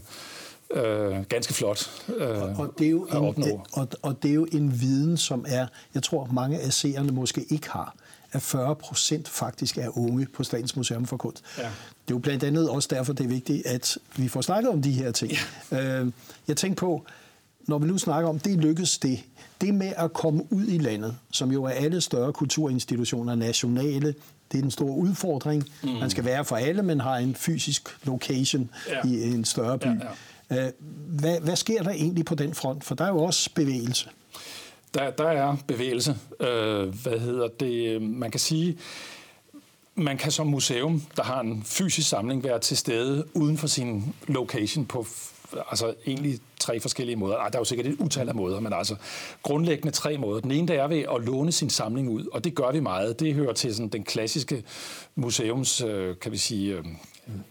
øh, 0.73 1.25
ganske 1.29 1.53
flot 1.53 2.03
øh, 2.17 2.27
og, 2.27 2.55
og 2.57 2.73
det 2.79 2.87
er 2.87 2.91
jo 2.91 3.03
at 3.03 3.17
opnå. 3.17 3.45
En, 3.45 3.61
og, 3.73 3.87
og 4.01 4.23
det 4.23 4.31
er 4.31 4.35
jo 4.35 4.47
en 4.51 4.81
viden, 4.81 5.17
som 5.17 5.45
er, 5.47 5.67
jeg 5.95 6.03
tror 6.03 6.29
mange 6.33 6.59
af 6.59 6.73
seerne 6.73 7.11
måske 7.11 7.45
ikke 7.49 7.69
har 7.69 7.95
at 8.31 8.41
40 8.41 8.75
procent 8.75 9.29
faktisk 9.29 9.77
er 9.77 9.97
unge 9.97 10.27
på 10.33 10.43
Statens 10.43 10.75
Museum 10.75 11.05
for 11.05 11.17
Kunst. 11.17 11.43
Ja. 11.57 11.63
Det 11.63 11.69
er 11.69 11.71
jo 12.09 12.17
blandt 12.17 12.43
andet 12.43 12.69
også 12.69 12.87
derfor, 12.91 13.13
det 13.13 13.23
er 13.23 13.27
vigtigt, 13.27 13.65
at 13.65 13.97
vi 14.15 14.27
får 14.27 14.41
snakket 14.41 14.71
om 14.71 14.81
de 14.81 14.91
her 14.91 15.11
ting. 15.11 15.31
Ja. 15.71 15.99
Øh, 15.99 16.11
jeg 16.47 16.57
tænker 16.57 16.75
på, 16.75 17.05
når 17.67 17.77
vi 17.77 17.87
nu 17.87 17.97
snakker 17.97 18.29
om, 18.29 18.39
det 18.39 18.59
lykkes 18.59 18.97
det. 18.97 19.23
Det 19.61 19.73
med 19.73 19.93
at 19.97 20.13
komme 20.13 20.53
ud 20.53 20.65
i 20.67 20.77
landet, 20.77 21.17
som 21.31 21.51
jo 21.51 21.63
er 21.63 21.69
alle 21.69 22.01
større 22.01 22.33
kulturinstitutioner 22.33 23.35
nationale, 23.35 24.15
det 24.51 24.57
er 24.57 24.61
den 24.61 24.71
store 24.71 24.97
udfordring. 24.97 25.63
Mm. 25.83 25.89
Man 25.89 26.09
skal 26.09 26.25
være 26.25 26.45
for 26.45 26.55
alle, 26.55 26.83
men 26.83 26.99
har 26.99 27.17
en 27.17 27.35
fysisk 27.35 27.89
location 28.03 28.69
ja. 28.89 29.09
i 29.09 29.33
en 29.33 29.45
større 29.45 29.79
by. 29.79 29.85
Ja, 29.85 29.91
ja. 30.49 30.65
Øh, 30.65 30.71
hvad, 31.07 31.39
hvad 31.39 31.55
sker 31.55 31.83
der 31.83 31.91
egentlig 31.91 32.25
på 32.25 32.35
den 32.35 32.53
front? 32.53 32.83
For 32.83 32.95
der 32.95 33.05
er 33.05 33.09
jo 33.09 33.17
også 33.17 33.49
bevægelse. 33.55 34.09
Der, 34.93 35.11
der 35.11 35.27
er 35.27 35.55
bevægelse. 35.67 36.17
Øh, 36.39 36.87
hvad 36.87 37.19
hedder 37.19 37.47
det? 37.47 38.01
Man 38.01 38.31
kan 38.31 38.39
sige, 38.39 38.77
man 39.95 40.17
kan 40.17 40.31
som 40.31 40.47
museum, 40.47 41.03
der 41.17 41.23
har 41.23 41.41
en 41.41 41.63
fysisk 41.65 42.09
samling, 42.09 42.43
være 42.43 42.59
til 42.59 42.77
stede 42.77 43.25
uden 43.33 43.57
for 43.57 43.67
sin 43.67 44.15
location 44.27 44.85
på 44.85 45.05
altså 45.69 45.93
egentlig 46.07 46.39
tre 46.59 46.79
forskellige 46.79 47.15
måder. 47.15 47.35
Ej, 47.35 47.49
der 47.49 47.57
er 47.57 47.61
jo 47.61 47.65
sikkert 47.65 47.87
et 47.87 47.95
utal 47.99 48.29
af 48.29 48.35
måder, 48.35 48.59
men 48.59 48.73
altså 48.73 48.95
grundlæggende 49.43 49.91
tre 49.91 50.17
måder. 50.17 50.41
Den 50.41 50.51
ene, 50.51 50.67
der 50.67 50.83
er 50.83 50.87
ved 50.87 50.99
at 51.15 51.21
låne 51.25 51.51
sin 51.51 51.69
samling 51.69 52.09
ud, 52.09 52.25
og 52.33 52.43
det 52.43 52.55
gør 52.55 52.71
vi 52.71 52.79
meget. 52.79 53.19
Det 53.19 53.33
hører 53.33 53.53
til 53.53 53.75
sådan 53.75 53.89
den 53.89 54.03
klassiske 54.03 54.63
museums, 55.15 55.81
øh, 55.81 56.15
kan 56.21 56.31
vi 56.31 56.37
sige, 56.37 56.73
øh, 56.73 56.85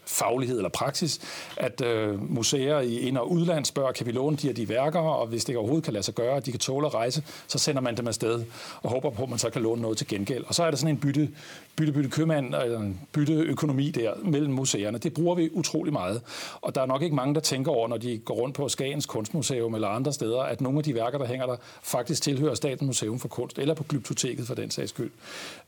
faglighed 0.07 0.57
eller 0.57 0.69
praksis, 0.69 1.21
at 1.57 1.81
øh, 1.81 2.33
museer 2.35 2.81
i 2.81 2.99
ind- 2.99 3.19
og 3.19 3.31
udland 3.31 3.65
spørger, 3.65 3.93
kan 3.93 4.07
vi 4.07 4.13
låne 4.13 4.37
de 4.37 4.47
her 4.47 4.55
de 4.55 4.69
værker, 4.69 5.01
og 5.01 5.27
hvis 5.27 5.45
det 5.45 5.57
overhovedet 5.57 5.85
kan 5.85 5.93
lade 5.93 6.05
sig 6.05 6.15
gøre, 6.15 6.37
at 6.37 6.47
de 6.47 6.51
kan 6.51 6.61
tåle 6.61 6.87
at 6.87 6.95
rejse, 6.95 7.23
så 7.47 7.59
sender 7.59 7.81
man 7.81 7.97
dem 7.97 8.09
afsted 8.09 8.45
og 8.83 8.91
håber 8.91 9.11
på, 9.11 9.23
at 9.23 9.29
man 9.29 9.39
så 9.39 9.51
kan 9.51 9.63
låne 9.63 9.83
noget 9.83 9.99
til 9.99 10.07
gengæld. 10.07 10.45
Og 10.45 10.55
så 10.55 10.65
er 10.65 10.71
der 10.71 10.77
sådan 10.77 10.95
en 10.95 11.01
bytte, 11.01 11.29
bytte, 11.77 11.93
bytte 11.93 12.11
købmand, 12.11 12.55
eller 12.55 12.79
en 12.79 13.01
bytte 13.13 13.33
økonomi 13.33 13.91
der 13.91 14.13
mellem 14.25 14.53
museerne. 14.53 14.99
Det 14.99 15.15
bruger 15.15 15.35
vi 15.35 15.51
utrolig 15.53 15.93
meget. 15.93 16.23
Og 16.61 16.75
der 16.75 16.83
er 16.83 16.87
nok 16.87 17.03
ikke 17.03 17.17
mange, 17.17 17.35
der 17.35 17.41
tænker 17.41 17.73
over, 17.73 17.89
når 17.89 17.97
de 17.97 18.19
går 18.19 18.35
rundt 18.35 18.57
på 18.57 18.69
Skagens 18.69 19.07
Kunstmuseum 19.07 19.75
eller 19.75 19.89
andre 19.89 20.13
steder, 20.13 20.41
at 20.41 20.61
nogle 20.61 20.79
af 20.79 20.85
de 20.85 20.95
værker, 20.95 21.19
der 21.19 21.27
hænger 21.27 21.47
der, 21.47 21.57
faktisk 21.83 22.23
tilhører 22.23 22.55
Statens 22.55 22.87
Museum 22.87 23.19
for 23.19 23.29
Kunst, 23.29 23.59
eller 23.59 23.75
på 23.75 23.85
Glyptoteket 23.85 24.47
for 24.47 24.55
den 24.55 24.71
sags 24.71 24.91
skyld. 24.91 25.11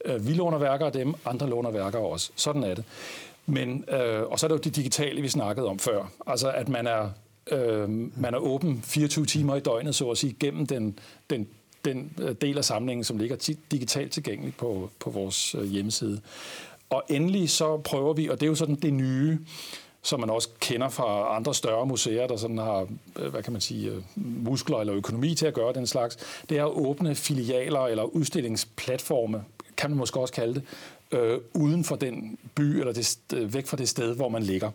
Øh, 0.04 0.28
vi 0.28 0.32
låner 0.32 0.58
værker 0.58 0.86
af 0.86 0.92
dem, 0.92 1.14
andre 1.24 1.48
låner 1.48 1.70
værker 1.70 1.98
også. 1.98 2.30
Sådan 2.36 2.64
er 2.64 2.74
det. 2.74 2.84
Men, 3.46 3.84
øh, 3.88 4.22
og 4.22 4.38
så 4.38 4.46
er 4.46 4.48
der 4.48 4.54
jo 4.54 4.60
det 4.60 4.76
digitale, 4.76 5.22
vi 5.22 5.28
snakkede 5.28 5.68
om 5.68 5.78
før. 5.78 6.12
Altså, 6.26 6.50
at 6.50 6.68
man 6.68 6.86
er, 6.86 7.10
øh, 7.50 7.88
man 8.20 8.34
er 8.34 8.38
åben 8.38 8.82
24 8.82 9.26
timer 9.26 9.56
i 9.56 9.60
døgnet, 9.60 9.94
så 9.94 10.10
at 10.10 10.18
sige, 10.18 10.36
gennem 10.40 10.66
den, 10.66 10.98
den, 11.30 11.48
den 11.84 12.12
øh, 12.20 12.34
del 12.40 12.58
af 12.58 12.64
samlingen, 12.64 13.04
som 13.04 13.18
ligger 13.18 13.54
digitalt 13.70 14.12
tilgængelig 14.12 14.54
på, 14.54 14.90
på 14.98 15.10
vores 15.10 15.54
øh, 15.54 15.64
hjemmeside. 15.64 16.20
Og 16.90 17.02
endelig 17.08 17.50
så 17.50 17.76
prøver 17.76 18.12
vi, 18.12 18.28
og 18.28 18.40
det 18.40 18.46
er 18.46 18.50
jo 18.50 18.54
sådan 18.54 18.74
det 18.74 18.92
nye, 18.92 19.38
som 20.02 20.20
man 20.20 20.30
også 20.30 20.48
kender 20.60 20.88
fra 20.88 21.36
andre 21.36 21.54
større 21.54 21.86
museer, 21.86 22.26
der 22.26 22.36
sådan 22.36 22.58
har, 22.58 22.86
øh, 23.18 23.30
hvad 23.30 23.42
kan 23.42 23.52
man 23.52 23.60
sige, 23.60 23.92
muskler 24.16 24.78
eller 24.78 24.94
økonomi 24.94 25.34
til 25.34 25.46
at 25.46 25.54
gøre 25.54 25.72
den 25.72 25.86
slags, 25.86 26.18
det 26.48 26.58
er 26.58 26.64
at 26.64 26.72
åbne 26.72 27.14
filialer 27.14 27.80
eller 27.80 28.02
udstillingsplatforme, 28.02 29.44
kan 29.76 29.90
man 29.90 29.98
måske 29.98 30.20
også 30.20 30.34
kalde 30.34 30.54
det, 30.54 30.62
øh, 31.12 31.38
uden 31.54 31.84
for 31.84 31.96
den 31.96 32.38
by, 32.54 32.62
eller 32.62 32.92
det, 32.92 33.18
øh, 33.34 33.54
væk 33.54 33.66
fra 33.66 33.76
det 33.76 33.88
sted, 33.88 34.16
hvor 34.16 34.28
man 34.28 34.42
ligger. 34.42 34.70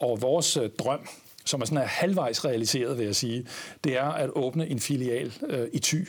Og 0.00 0.22
vores 0.22 0.56
øh, 0.56 0.70
drøm, 0.78 1.00
som 1.44 1.60
er 1.60 1.64
sådan 1.64 1.82
er 1.82 1.86
halvvejs 1.86 2.44
realiseret, 2.44 2.98
vil 2.98 3.06
jeg 3.06 3.16
sige, 3.16 3.46
det 3.84 3.96
er 3.96 4.08
at 4.08 4.30
åbne 4.34 4.68
en 4.68 4.80
filial 4.80 5.32
øh, 5.48 5.68
i 5.72 5.78
Thy. 5.78 6.08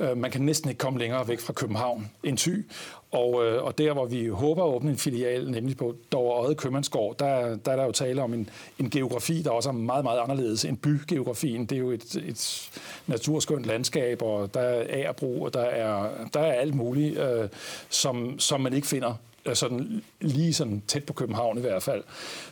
Øh, 0.00 0.16
man 0.16 0.30
kan 0.30 0.40
næsten 0.40 0.70
ikke 0.70 0.78
komme 0.78 0.98
længere 0.98 1.28
væk 1.28 1.40
fra 1.40 1.52
København 1.52 2.10
end 2.24 2.38
Thy. 2.38 2.66
Og, 3.10 3.46
øh, 3.46 3.64
og 3.64 3.78
der, 3.78 3.92
hvor 3.92 4.06
vi 4.06 4.26
håber 4.26 4.64
at 4.64 4.68
åbne 4.68 4.90
en 4.90 4.96
filial, 4.96 5.50
nemlig 5.50 5.76
på 5.76 5.94
Dover 6.12 6.46
Øde 6.46 6.54
Købmandsgård, 6.54 7.18
der, 7.18 7.56
der 7.56 7.72
er 7.72 7.76
der 7.76 7.84
jo 7.84 7.92
tale 7.92 8.22
om 8.22 8.34
en, 8.34 8.50
en 8.78 8.90
geografi, 8.90 9.42
der 9.42 9.50
også 9.50 9.68
er 9.68 9.72
meget, 9.72 10.04
meget 10.04 10.20
anderledes 10.20 10.64
end 10.64 10.76
bygeografien. 10.76 11.66
Det 11.66 11.76
er 11.76 11.80
jo 11.80 11.90
et, 11.90 12.14
et 12.14 12.70
naturskønt 13.06 13.66
landskab, 13.66 14.22
og 14.22 14.54
der 14.54 14.60
er 14.60 14.84
agerbro, 14.88 15.42
og 15.42 15.54
der 15.54 15.64
er, 15.64 16.10
der 16.34 16.40
er 16.40 16.52
alt 16.52 16.74
muligt, 16.74 17.18
øh, 17.18 17.48
som, 17.88 18.38
som 18.38 18.60
man 18.60 18.72
ikke 18.72 18.86
finder 18.86 19.14
altså, 19.44 19.60
sådan, 19.60 20.02
lige 20.20 20.54
sådan 20.54 20.82
tæt 20.86 21.04
på 21.04 21.12
København 21.12 21.58
i 21.58 21.60
hvert 21.60 21.82
fald. 21.82 22.02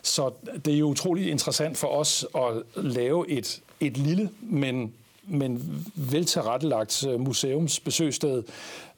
Så 0.03 0.31
det 0.65 0.75
er 0.75 0.79
jo 0.79 0.87
utrolig 0.87 1.31
interessant 1.31 1.77
for 1.77 1.89
os 1.89 2.27
at 2.35 2.83
lave 2.85 3.31
et, 3.31 3.61
et 3.81 3.97
lille, 3.97 4.31
men 4.41 4.93
men 5.29 5.85
vel 5.95 6.25
tilrettelagt 6.25 7.07
øh, 7.07 7.21
museumsbesøgssted, 7.21 8.43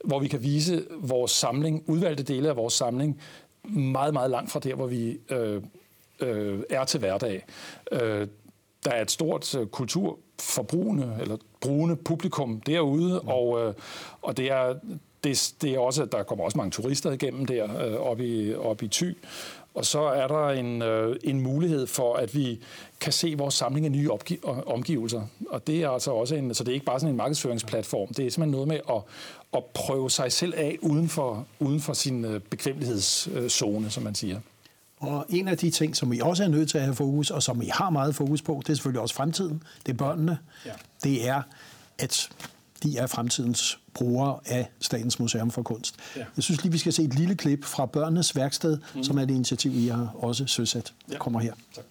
hvor 0.03 0.19
vi 0.19 0.27
kan 0.27 0.43
vise 0.43 0.85
vores 1.01 1.31
samling, 1.31 1.83
udvalgte 1.87 2.23
dele 2.23 2.49
af 2.49 2.55
vores 2.55 2.73
samling, 2.73 3.21
meget, 3.63 4.13
meget 4.13 4.31
langt 4.31 4.51
fra 4.51 4.59
der, 4.59 4.75
hvor 4.75 4.87
vi 4.87 5.17
øh, 5.29 5.61
øh, 6.19 6.59
er 6.69 6.83
til 6.83 6.99
hverdag. 6.99 7.45
Øh, 7.91 8.27
der 8.85 8.91
er 8.91 9.01
et 9.01 9.11
stort 9.11 9.55
øh, 9.55 9.67
kulturforbrugende 9.67 11.17
eller 11.21 11.37
brugende 11.61 11.95
publikum 11.95 12.61
derude, 12.61 13.19
mm. 13.23 13.27
og, 13.27 13.61
øh, 13.61 13.73
og 14.21 14.37
det 14.37 14.51
er 14.51 14.75
det, 15.23 15.53
det 15.61 15.73
er 15.73 15.79
også, 15.79 16.05
der 16.05 16.23
kommer 16.23 16.45
også 16.45 16.57
mange 16.57 16.71
turister 16.71 17.11
igennem 17.11 17.45
der 17.45 17.87
øh, 17.87 17.93
op 17.93 18.19
i, 18.19 18.53
op 18.53 18.83
i 18.83 18.87
Thy. 18.87 19.17
Og 19.75 19.85
så 19.85 20.01
er 20.01 20.27
der 20.27 20.49
en, 20.49 20.81
øh, 20.81 21.15
en 21.23 21.41
mulighed 21.41 21.87
for, 21.87 22.15
at 22.15 22.35
vi 22.35 22.59
kan 22.99 23.13
se 23.13 23.35
vores 23.37 23.53
samling 23.53 23.85
af 23.85 23.91
nye 23.91 24.09
opgi- 24.09 24.45
omgivelser. 24.65 25.21
Og 25.49 25.67
det 25.67 25.83
er 25.83 25.89
altså 25.89 26.11
også 26.11 26.35
en, 26.35 26.53
så 26.53 26.63
det 26.63 26.69
er 26.69 26.73
ikke 26.73 26.85
bare 26.85 26.99
sådan 26.99 27.13
en 27.13 27.17
markedsføringsplatform. 27.17 28.07
Det 28.07 28.25
er 28.25 28.31
simpelthen 28.31 28.51
noget 28.51 28.67
med 28.67 28.79
at, 28.89 29.01
at 29.53 29.63
prøve 29.73 30.09
sig 30.11 30.31
selv 30.31 30.53
af 30.57 30.77
uden 30.81 31.09
for, 31.09 31.45
uden 31.59 31.79
for 31.79 31.93
sin 31.93 32.25
øh, 32.25 32.39
bekvemmelighedszone, 32.39 33.89
som 33.89 34.03
man 34.03 34.15
siger. 34.15 34.39
Og 34.99 35.25
en 35.29 35.47
af 35.47 35.57
de 35.57 35.71
ting, 35.71 35.95
som 35.95 36.13
I 36.13 36.19
også 36.19 36.43
er 36.43 36.47
nødt 36.47 36.69
til 36.69 36.77
at 36.77 36.83
have 36.83 36.95
fokus, 36.95 37.31
og 37.31 37.43
som 37.43 37.61
I 37.61 37.69
har 37.73 37.89
meget 37.89 38.15
fokus 38.15 38.41
på, 38.41 38.61
det 38.65 38.69
er 38.69 38.73
selvfølgelig 38.73 39.01
også 39.01 39.15
fremtiden. 39.15 39.63
Det 39.85 39.91
er 39.91 39.97
børnene. 39.97 40.37
Ja. 40.65 40.71
Det 41.03 41.27
er, 41.27 41.41
at 41.99 42.29
de 42.83 42.97
er 42.97 43.07
fremtidens 43.07 43.79
brugere 43.93 44.39
af 44.45 44.71
Statens 44.79 45.19
Museum 45.19 45.51
for 45.51 45.61
Kunst. 45.61 45.95
Ja. 46.15 46.25
Jeg 46.35 46.43
synes 46.43 46.63
lige, 46.63 46.71
vi 46.71 46.77
skal 46.77 46.93
se 46.93 47.03
et 47.03 47.13
lille 47.13 47.35
klip 47.35 47.65
fra 47.65 47.85
Børnenes 47.85 48.35
Værksted, 48.35 48.77
mm. 48.95 49.03
som 49.03 49.17
er 49.17 49.25
det 49.25 49.33
initiativ, 49.33 49.71
I 49.75 49.87
har 49.87 50.15
også 50.15 50.45
søsat. 50.45 50.93
Ja. 51.11 51.17
kommer 51.17 51.39
her. 51.39 51.53
Tak. 51.75 51.83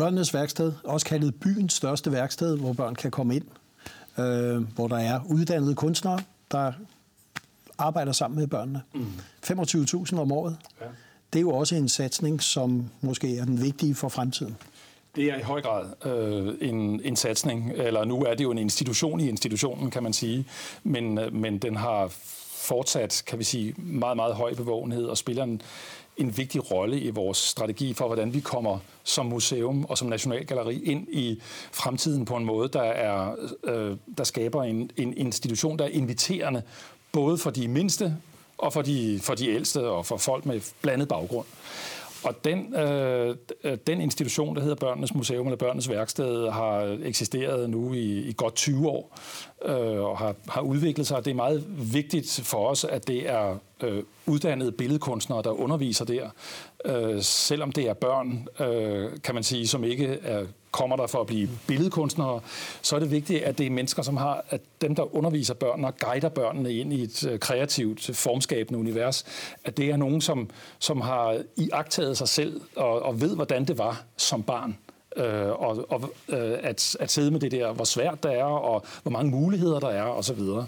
Børnenes 0.00 0.34
værksted, 0.34 0.72
også 0.84 1.06
kaldet 1.06 1.34
byens 1.34 1.72
største 1.72 2.12
værksted, 2.12 2.58
hvor 2.58 2.72
børn 2.72 2.94
kan 2.94 3.10
komme 3.10 3.36
ind, 3.36 3.44
øh, 4.18 4.74
hvor 4.74 4.88
der 4.88 4.96
er 4.96 5.20
uddannede 5.28 5.74
kunstnere, 5.74 6.20
der 6.52 6.72
arbejder 7.78 8.12
sammen 8.12 8.38
med 8.40 8.46
børnene. 8.46 8.82
Mm. 8.94 9.06
25.000 9.46 10.18
om 10.18 10.32
året. 10.32 10.56
Ja. 10.80 10.86
Det 11.32 11.38
er 11.38 11.40
jo 11.40 11.50
også 11.50 11.76
en 11.76 11.88
satsning, 11.88 12.42
som 12.42 12.90
måske 13.00 13.38
er 13.38 13.44
den 13.44 13.62
vigtige 13.62 13.94
for 13.94 14.08
fremtiden. 14.08 14.56
Det 15.16 15.24
er 15.24 15.36
i 15.36 15.42
høj 15.42 15.62
grad 15.62 15.86
øh, 16.06 16.54
en, 16.60 17.00
en 17.04 17.16
satsning, 17.16 17.72
eller 17.74 18.04
nu 18.04 18.22
er 18.22 18.34
det 18.34 18.44
jo 18.44 18.50
en 18.50 18.58
institution 18.58 19.20
i 19.20 19.28
institutionen, 19.28 19.90
kan 19.90 20.02
man 20.02 20.12
sige, 20.12 20.46
men, 20.82 21.18
øh, 21.18 21.34
men 21.34 21.58
den 21.58 21.76
har 21.76 22.08
fortsat, 22.54 23.22
kan 23.26 23.38
vi 23.38 23.44
sige, 23.44 23.74
meget, 23.76 24.16
meget 24.16 24.34
høj 24.34 24.54
bevågenhed 24.54 25.04
og 25.04 25.18
spiller 25.18 25.44
en, 25.44 25.62
en 26.20 26.36
vigtig 26.36 26.70
rolle 26.70 27.00
i 27.00 27.10
vores 27.10 27.38
strategi 27.38 27.94
for, 27.94 28.06
hvordan 28.06 28.34
vi 28.34 28.40
kommer 28.40 28.78
som 29.04 29.26
museum 29.26 29.84
og 29.84 29.98
som 29.98 30.08
nationalgalleri 30.08 30.82
ind 30.84 31.08
i 31.08 31.40
fremtiden 31.72 32.24
på 32.24 32.36
en 32.36 32.44
måde, 32.44 32.68
der, 32.68 32.82
er, 32.82 33.36
øh, 33.64 33.96
der 34.18 34.24
skaber 34.24 34.64
en, 34.64 34.90
en 34.96 35.16
institution, 35.16 35.78
der 35.78 35.84
er 35.84 35.88
inviterende, 35.88 36.62
både 37.12 37.38
for 37.38 37.50
de 37.50 37.68
mindste 37.68 38.16
og 38.58 38.72
for 38.72 38.82
de, 38.82 39.20
for 39.22 39.34
de 39.34 39.48
ældste 39.48 39.88
og 39.88 40.06
for 40.06 40.16
folk 40.16 40.46
med 40.46 40.60
blandet 40.82 41.08
baggrund. 41.08 41.46
Og 42.24 42.44
den, 42.44 42.74
øh, 42.74 43.36
den 43.86 44.00
institution, 44.00 44.56
der 44.56 44.62
hedder 44.62 44.76
Børnenes 44.76 45.14
Museum 45.14 45.46
eller 45.46 45.56
Børnenes 45.56 45.88
Værksted, 45.88 46.50
har 46.50 46.98
eksisteret 47.04 47.70
nu 47.70 47.92
i, 47.92 48.20
i 48.20 48.34
godt 48.36 48.54
20 48.54 48.88
år 48.88 49.18
øh, 49.64 50.00
og 50.00 50.18
har, 50.18 50.34
har 50.48 50.60
udviklet 50.60 51.06
sig. 51.06 51.24
Det 51.24 51.30
er 51.30 51.34
meget 51.34 51.64
vigtigt 51.92 52.40
for 52.44 52.68
os, 52.68 52.84
at 52.84 53.08
det 53.08 53.30
er 53.30 53.56
øh, 53.82 54.02
uddannede 54.26 54.72
billedkunstnere, 54.72 55.42
der 55.42 55.50
underviser 55.50 56.04
der. 56.04 56.30
øh, 56.84 57.22
selvom 57.22 57.72
det 57.72 57.88
er 57.88 57.94
børn, 57.94 58.48
øh, 58.60 59.10
kan 59.24 59.34
man 59.34 59.44
sige, 59.44 59.68
som 59.68 59.84
ikke 59.84 60.06
er, 60.22 60.44
kommer 60.70 60.96
der 60.96 61.06
for 61.06 61.20
at 61.20 61.26
blive 61.26 61.48
billedkunstnere, 61.66 62.40
så 62.82 62.96
er 62.96 63.00
det 63.00 63.10
vigtigt, 63.10 63.42
at 63.42 63.58
det 63.58 63.66
er 63.66 63.70
mennesker, 63.70 64.02
som 64.02 64.16
har, 64.16 64.44
at 64.50 64.60
dem, 64.80 64.94
der 64.94 65.16
underviser 65.16 65.54
børnene 65.54 65.88
og 65.88 65.98
guider 65.98 66.28
børnene 66.28 66.74
ind 66.74 66.92
i 66.92 67.02
et 67.02 67.26
øh, 67.26 67.38
kreativt, 67.38 68.10
formskabende 68.16 68.78
univers, 68.80 69.24
at 69.64 69.76
det 69.76 69.90
er 69.90 69.96
nogen, 69.96 70.20
som, 70.20 70.50
som 70.78 71.00
har 71.00 71.42
iagtaget 71.56 72.18
sig 72.18 72.28
selv 72.28 72.60
og, 72.76 73.02
og 73.02 73.20
ved, 73.20 73.34
hvordan 73.34 73.64
det 73.64 73.78
var 73.78 74.04
som 74.16 74.42
barn 74.42 74.76
øh, 75.16 75.50
og, 75.50 75.86
og 75.88 76.10
øh, 76.28 76.58
at, 76.62 76.96
at 77.00 77.10
sidde 77.10 77.30
med 77.30 77.40
det 77.40 77.52
der, 77.52 77.72
hvor 77.72 77.84
svært 77.84 78.22
det 78.22 78.38
er, 78.38 78.44
og 78.44 78.84
hvor 79.02 79.10
mange 79.10 79.30
muligheder 79.30 79.80
der 79.80 79.88
er, 79.88 80.02
og 80.02 80.24
så 80.24 80.34
videre. 80.34 80.66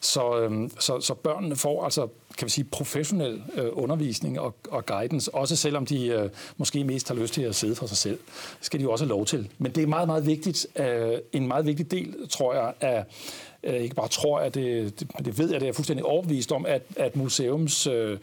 Så, 0.00 0.40
øh, 0.40 0.70
så, 0.78 1.00
så 1.00 1.14
børnene 1.14 1.56
får 1.56 1.84
altså, 1.84 2.08
kan 2.38 2.46
vi 2.46 2.50
sige, 2.50 2.64
professionel 2.64 3.42
øh, 3.54 3.66
undervisning 3.72 4.40
og, 4.40 4.54
og 4.70 4.86
guidance, 4.86 5.34
også 5.34 5.56
selvom 5.56 5.86
de 5.86 6.06
øh, 6.06 6.30
måske 6.56 6.84
mest 6.84 7.08
har 7.08 7.14
lyst 7.14 7.34
til 7.34 7.42
at 7.42 7.54
sidde 7.54 7.74
for 7.74 7.86
sig 7.86 7.96
selv. 7.96 8.18
Det 8.58 8.66
skal 8.66 8.80
de 8.80 8.84
jo 8.84 8.92
også 8.92 9.04
have 9.04 9.10
lov 9.10 9.26
til. 9.26 9.48
Men 9.58 9.72
det 9.72 9.82
er 9.82 9.86
meget, 9.86 10.08
meget 10.08 10.26
vigtigt, 10.26 10.66
øh, 10.76 11.18
en 11.32 11.48
meget 11.48 11.66
vigtig 11.66 11.90
del, 11.90 12.28
tror 12.28 12.54
jeg, 12.54 12.72
af 12.80 13.04
øh, 13.62 13.74
ikke 13.74 13.94
bare 13.94 14.08
tror, 14.08 14.38
at 14.38 14.54
det, 14.54 15.00
det, 15.00 15.10
det 15.24 15.38
ved 15.38 15.50
jeg, 15.50 15.60
det 15.60 15.62
er 15.62 15.68
jeg 15.68 15.74
fuldstændig 15.74 16.04
overbevist 16.04 16.52
om, 16.52 16.66
at, 16.66 16.82
at 16.96 17.16
museums 17.16 17.86
øh, 17.86 18.18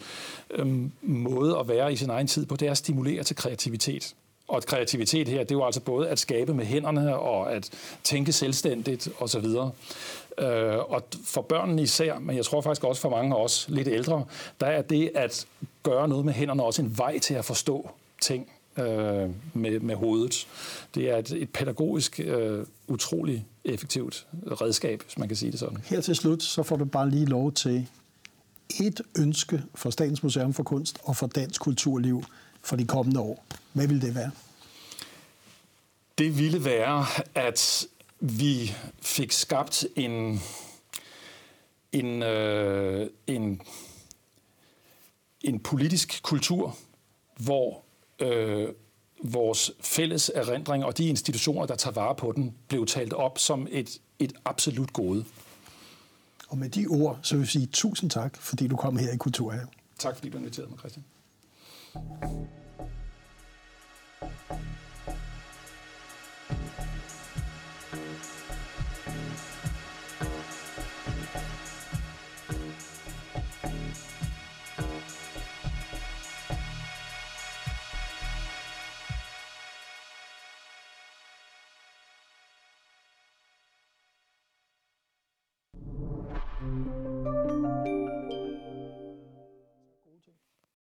øh, 0.52 0.68
måde 1.02 1.58
at 1.60 1.68
være 1.68 1.94
i 1.94 1.96
sin 1.96 2.10
egen 2.10 2.28
tid 2.28 2.46
på, 2.46 2.56
det 2.56 2.68
er 2.68 2.72
at 2.72 2.78
stimulere 2.78 3.24
til 3.24 3.36
kreativitet. 3.36 4.16
Og 4.48 4.64
kreativitet 4.64 5.28
her, 5.28 5.40
det 5.40 5.52
er 5.52 5.56
jo 5.56 5.66
altså 5.66 5.82
både 5.82 6.10
at 6.10 6.20
skabe 6.20 6.54
med 6.54 6.66
hænderne 6.66 7.18
og 7.18 7.54
at 7.54 7.70
tænke 8.04 8.32
selvstændigt 8.32 9.10
osv. 9.20 9.46
Øh, 10.38 10.78
og 10.78 11.04
for 11.26 11.42
børnene 11.42 11.82
især, 11.82 12.20
men 12.20 12.36
jeg 12.36 12.46
tror 12.46 12.62
faktisk 12.62 12.84
også 12.84 13.02
for 13.02 13.10
mange 13.10 13.36
af 13.36 13.44
os 13.44 13.66
lidt 13.70 13.88
ældre, 13.88 14.26
der 14.60 14.68
er 14.68 14.82
det 14.82 15.12
at 15.16 15.48
gøre 15.84 16.08
noget 16.08 16.26
med 16.26 16.34
hænderne 16.34 16.64
også 16.64 16.82
en 16.82 16.98
vej 16.98 17.20
til 17.20 17.34
at 17.34 17.46
forstå 17.46 17.90
ting 18.22 18.50
øh, 18.78 19.30
med, 19.54 19.80
med 19.80 19.96
hovedet. 19.96 20.48
Det 20.96 21.10
er 21.10 21.18
et, 21.18 21.32
et 21.32 21.50
pædagogisk 21.50 22.20
øh, 22.20 22.66
utrolig 22.88 23.46
effektivt 23.64 24.28
redskab, 24.62 25.04
hvis 25.04 25.18
man 25.18 25.28
kan 25.28 25.38
sige 25.38 25.52
det 25.52 25.60
sådan. 25.60 25.78
Her 25.86 26.02
til 26.02 26.16
slut, 26.16 26.44
så 26.44 26.64
får 26.64 26.76
du 26.76 26.86
bare 26.86 27.10
lige 27.10 27.26
lov 27.26 27.52
til 27.52 27.88
et 28.82 29.02
ønske 29.20 29.64
for 29.76 29.90
Statens 29.90 30.24
Museum 30.24 30.54
for 30.54 30.64
Kunst 30.64 30.98
og 31.04 31.16
for 31.16 31.28
dansk 31.28 31.62
kulturliv 31.62 32.24
for 32.66 32.76
de 32.76 32.86
kommende 32.86 33.20
år. 33.20 33.46
Hvad 33.74 33.88
vil 33.88 34.02
det 34.02 34.16
være? 34.16 34.32
Det 36.18 36.38
ville 36.38 36.66
være, 36.66 37.06
at 37.36 37.88
vi 38.20 38.72
fik 39.02 39.32
skabt 39.32 39.86
en, 39.96 40.42
en, 41.92 42.24
øh, 42.24 43.10
en, 43.28 43.62
en 45.42 45.60
politisk 45.60 46.24
kultur, 46.24 46.78
hvor 47.38 47.84
øh, 48.20 48.70
vores 49.24 49.72
fælles 49.82 50.32
erindring 50.36 50.86
og 50.86 50.98
de 50.98 51.08
institutioner, 51.08 51.66
der 51.66 51.76
tager 51.76 51.94
vare 51.94 52.16
på 52.16 52.32
den, 52.32 52.56
blev 52.68 52.86
talt 52.86 53.14
op 53.14 53.40
som 53.40 53.68
et, 53.72 54.02
et 54.20 54.34
absolut 54.46 54.94
gode. 54.94 55.26
Og 56.48 56.58
med 56.58 56.70
de 56.70 56.88
ord, 56.88 57.20
så 57.24 57.36
vil 57.36 57.42
jeg 57.42 57.50
sige 57.50 57.66
tusind 57.66 58.10
tak, 58.10 58.38
fordi 58.38 58.68
du 58.68 58.76
kom 58.76 58.98
her 58.98 59.12
i 59.12 59.18
Kulturhaven. 59.18 59.70
Tak 60.00 60.16
fordi 60.16 60.30
du 60.30 60.38
inviterede 60.38 60.70
mig, 60.70 60.80
Christian. 60.80 61.06
Thank 61.96 62.24
you. 62.24 62.48